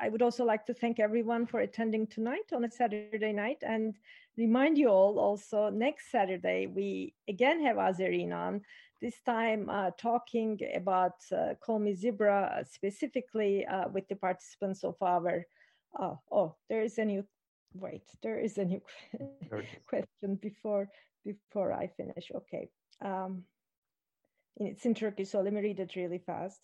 [0.00, 3.62] I would also like to thank everyone for attending tonight on a Saturday night.
[3.62, 3.96] And
[4.38, 8.62] remind you all also next Saturday we again have Azareen on.
[9.02, 14.96] This time uh, talking about uh, Call Me Zebra specifically uh, with the participants of
[15.02, 15.44] our.
[15.98, 17.24] oh, oh there is a new.
[17.74, 18.80] Wait, there is a new
[19.86, 20.88] question before
[21.24, 22.32] before I finish.
[22.34, 22.70] Okay,
[23.04, 23.44] um,
[24.58, 26.60] it's in Turkish, so let me read it really fast.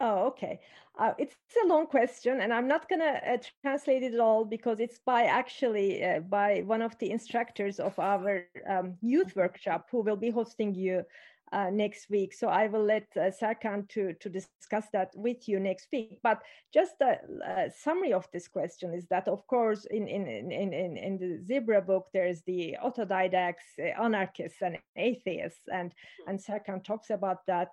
[0.00, 0.60] Oh, okay.
[0.98, 4.98] Uh, it's a long question, and I'm not gonna uh, translate it all because it's
[4.98, 10.16] by actually uh, by one of the instructors of our um, youth workshop who will
[10.16, 11.04] be hosting you
[11.52, 12.32] uh, next week.
[12.32, 16.18] So I will let uh, Serkan to to discuss that with you next week.
[16.22, 16.42] But
[16.72, 20.96] just a, a, summary of this question is that, of course, in in in in,
[20.96, 25.94] in the Zebra book, there's the autodidacts, uh, anarchists, and atheists, and
[26.26, 27.68] and Serkan talks about that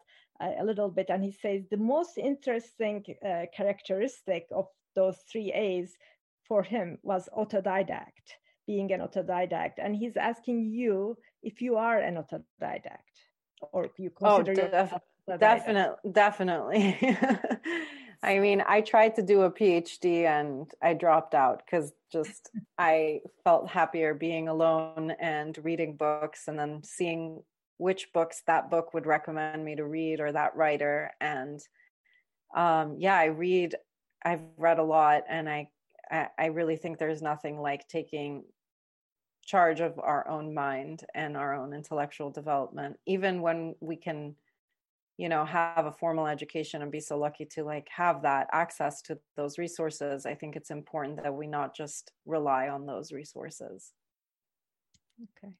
[0.60, 5.96] a little bit, and he says the most interesting uh, characteristic of those three A's
[6.48, 12.16] for him was autodidact, being an autodidact, and he's asking you if you are an
[12.16, 13.11] autodidact
[13.72, 17.18] or you oh, consider oh, def- definitely, definitely.
[18.24, 23.22] I mean, I tried to do a PhD and I dropped out because just I
[23.44, 27.42] felt happier being alone and reading books and then seeing
[27.82, 31.60] which books that book would recommend me to read or that writer and
[32.56, 33.74] um, yeah i read
[34.24, 35.68] i've read a lot and I,
[36.12, 38.44] I i really think there's nothing like taking
[39.52, 44.34] charge of our own mind and our own intellectual development even when we can
[45.18, 49.02] you know have a formal education and be so lucky to like have that access
[49.02, 53.92] to those resources i think it's important that we not just rely on those resources
[55.28, 55.54] okay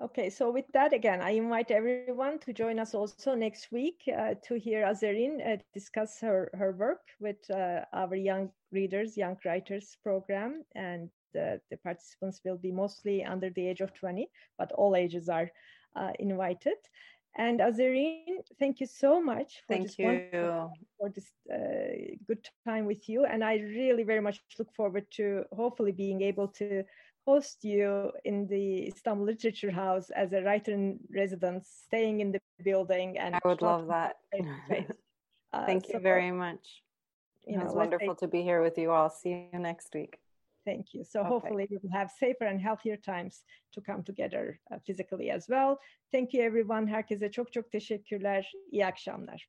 [0.00, 4.34] Okay, so with that, again, I invite everyone to join us also next week uh,
[4.46, 9.96] to hear Azareen uh, discuss her, her work with uh, our young readers, young writers
[10.02, 10.64] program.
[10.74, 14.28] And the participants will be mostly under the age of 20,
[14.58, 15.50] but all ages are
[15.96, 16.76] uh, invited.
[17.36, 20.28] And Azareen, thank you so much for thank this you.
[20.98, 23.24] for this uh, good time with you.
[23.24, 26.84] And I really very much look forward to hopefully being able to
[27.26, 32.40] host you in the Istanbul Literature House as a writer in residence, staying in the
[32.62, 33.18] building.
[33.18, 34.16] And I would love that.
[35.52, 36.82] uh, Thank you so, very much.
[37.46, 39.08] You know, it was wonderful to be here with you all.
[39.08, 40.18] See you next week.
[40.64, 41.04] Thank you.
[41.04, 41.28] So okay.
[41.28, 43.42] hopefully we will have safer and healthier times
[43.72, 45.78] to come together uh, physically as well.
[46.12, 46.86] Thank you everyone.
[46.86, 48.52] Herkese çok çok teşekkürler.
[48.70, 49.48] İyi akşamlar.